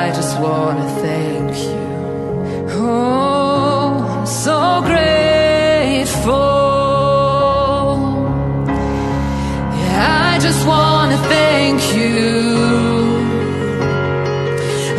I 0.00 0.10
just 0.18 0.34
wanna 0.40 0.88
thank 1.04 1.52
you. 1.70 1.86
Oh, 2.70 4.16
I'm 4.16 4.26
so 4.26 4.80
grateful. 4.90 6.57
Wanna 10.68 11.18
thank 11.34 11.80
you. 11.96 12.16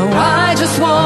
Oh, 0.01 0.11
I 0.13 0.55
just 0.55 0.75
wanna 0.81 0.98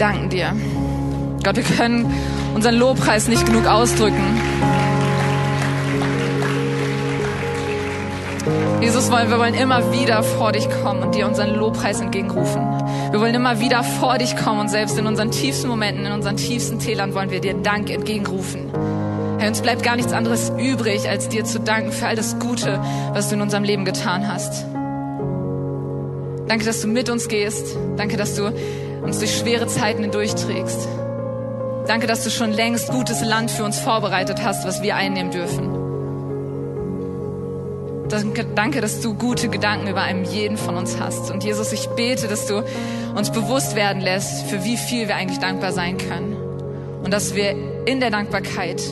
danken 0.00 0.30
dir. 0.30 0.56
Gott, 1.44 1.56
wir 1.56 1.62
können 1.62 2.12
unseren 2.54 2.76
Lobpreis 2.76 3.28
nicht 3.28 3.44
genug 3.44 3.66
ausdrücken. 3.66 4.22
Jesus, 8.80 9.10
wir 9.10 9.38
wollen 9.38 9.54
immer 9.54 9.92
wieder 9.92 10.22
vor 10.22 10.52
dich 10.52 10.68
kommen 10.82 11.02
und 11.02 11.14
dir 11.14 11.26
unseren 11.26 11.54
Lobpreis 11.54 12.00
entgegenrufen. 12.00 12.62
Wir 13.10 13.20
wollen 13.20 13.34
immer 13.34 13.60
wieder 13.60 13.82
vor 13.82 14.18
dich 14.18 14.36
kommen 14.36 14.60
und 14.60 14.68
selbst 14.68 14.98
in 14.98 15.06
unseren 15.06 15.30
tiefsten 15.30 15.68
Momenten, 15.68 16.06
in 16.06 16.12
unseren 16.12 16.36
tiefsten 16.36 16.78
Tälern 16.78 17.14
wollen 17.14 17.30
wir 17.30 17.40
dir 17.40 17.54
Dank 17.54 17.90
entgegenrufen. 17.90 18.70
Herr, 19.38 19.48
uns 19.48 19.60
bleibt 19.60 19.82
gar 19.82 19.96
nichts 19.96 20.12
anderes 20.12 20.50
übrig, 20.58 21.08
als 21.08 21.28
dir 21.28 21.44
zu 21.44 21.60
danken 21.60 21.92
für 21.92 22.06
all 22.06 22.16
das 22.16 22.38
Gute, 22.38 22.80
was 23.12 23.28
du 23.28 23.34
in 23.34 23.42
unserem 23.42 23.64
Leben 23.64 23.84
getan 23.84 24.26
hast. 24.26 24.64
Danke, 26.46 26.64
dass 26.64 26.80
du 26.80 26.88
mit 26.88 27.10
uns 27.10 27.28
gehst. 27.28 27.76
Danke, 27.96 28.16
dass 28.16 28.34
du 28.34 28.52
uns 29.02 29.18
durch 29.18 29.36
schwere 29.36 29.66
Zeiten 29.66 30.02
hindurchträgst. 30.02 30.88
Danke, 31.86 32.06
dass 32.06 32.24
du 32.24 32.30
schon 32.30 32.52
längst 32.52 32.88
gutes 32.88 33.20
Land 33.20 33.50
für 33.50 33.64
uns 33.64 33.78
vorbereitet 33.78 34.44
hast, 34.44 34.66
was 34.66 34.82
wir 34.82 34.96
einnehmen 34.96 35.32
dürfen. 35.32 35.80
Danke, 38.08 38.44
danke, 38.54 38.80
dass 38.80 39.00
du 39.00 39.14
gute 39.14 39.48
Gedanken 39.48 39.86
über 39.86 40.02
einem 40.02 40.24
jeden 40.24 40.56
von 40.56 40.76
uns 40.76 40.98
hast. 40.98 41.30
Und 41.30 41.44
Jesus, 41.44 41.72
ich 41.72 41.88
bete, 41.90 42.26
dass 42.26 42.46
du 42.46 42.64
uns 43.14 43.30
bewusst 43.30 43.76
werden 43.76 44.02
lässt, 44.02 44.46
für 44.48 44.64
wie 44.64 44.76
viel 44.76 45.08
wir 45.08 45.16
eigentlich 45.16 45.38
dankbar 45.38 45.72
sein 45.72 45.96
können. 45.96 46.36
Und 47.04 47.12
dass 47.12 47.34
wir 47.34 47.54
in 47.86 48.00
der 48.00 48.10
Dankbarkeit 48.10 48.82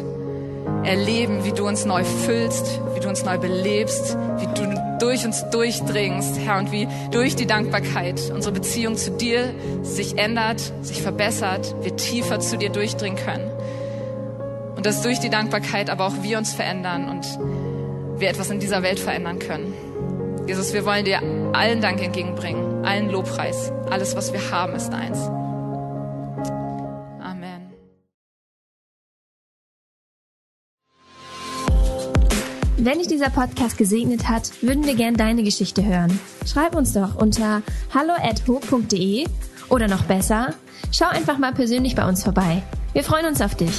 erleben, 0.85 1.45
wie 1.45 1.53
du 1.53 1.67
uns 1.67 1.85
neu 1.85 2.05
füllst, 2.05 2.81
wie 2.95 3.01
du 3.01 3.09
uns 3.09 3.25
neu 3.25 3.39
belebst, 3.39 4.17
wie 4.39 4.47
du 4.47 4.99
durch 4.99 5.25
uns 5.25 5.49
durchdringst, 5.51 6.39
Herr, 6.39 6.59
und 6.59 6.73
wie 6.73 6.89
durch 7.11 7.37
die 7.37 7.47
Dankbarkeit 7.47 8.31
unsere 8.35 8.53
Beziehung 8.53 8.97
zu 8.97 9.11
dir 9.13 9.55
sich 9.83 10.19
ändert, 10.19 10.61
sich 10.83 11.03
verbessert, 11.03 11.75
wir 11.83 11.97
tiefer 11.97 12.41
zu 12.41 12.57
dir 12.57 12.71
durchdringen 12.71 13.19
können. 13.19 13.51
Und 14.77 14.87
dass 14.87 15.03
durch 15.03 15.19
die 15.19 15.31
Dankbarkeit 15.31 15.91
aber 15.91 16.07
auch 16.07 16.23
wir 16.23 16.39
uns 16.39 16.53
verändern 16.53 17.09
und 17.09 17.27
wir 18.21 18.29
etwas 18.29 18.51
in 18.51 18.61
dieser 18.61 18.83
Welt 18.83 18.99
verändern 18.99 19.39
können. 19.39 19.75
Jesus, 20.47 20.73
wir 20.73 20.85
wollen 20.85 21.05
dir 21.05 21.21
allen 21.53 21.81
Dank 21.81 22.03
entgegenbringen, 22.03 22.85
allen 22.85 23.11
Lobpreis. 23.11 23.73
Alles, 23.91 24.17
was 24.17 24.33
wir 24.33 24.51
haben, 24.51 24.75
ist 24.75 24.93
eins. 24.93 25.19
Wenn 32.81 32.99
dich 32.99 33.09
dieser 33.09 33.31
Podcast 33.31 33.77
gesegnet 33.77 34.29
hat, 34.29 34.63
würden 34.63 34.87
wir 34.87 34.95
gern 34.95 35.15
deine 35.15 35.43
Geschichte 35.43 35.85
hören. 35.85 36.21
Schreib 36.47 36.77
uns 36.77 36.93
doch 36.93 37.17
unter 37.17 37.61
hallo@ho.de 37.93 39.27
oder 39.69 39.89
noch 39.89 40.05
besser, 40.05 40.55
schau 40.93 41.07
einfach 41.07 41.39
mal 41.39 41.53
persönlich 41.53 41.97
bei 41.97 42.09
uns 42.09 42.23
vorbei. 42.23 42.63
Wir 42.93 43.03
freuen 43.03 43.27
uns 43.27 43.41
auf 43.41 43.57
dich. 43.57 43.75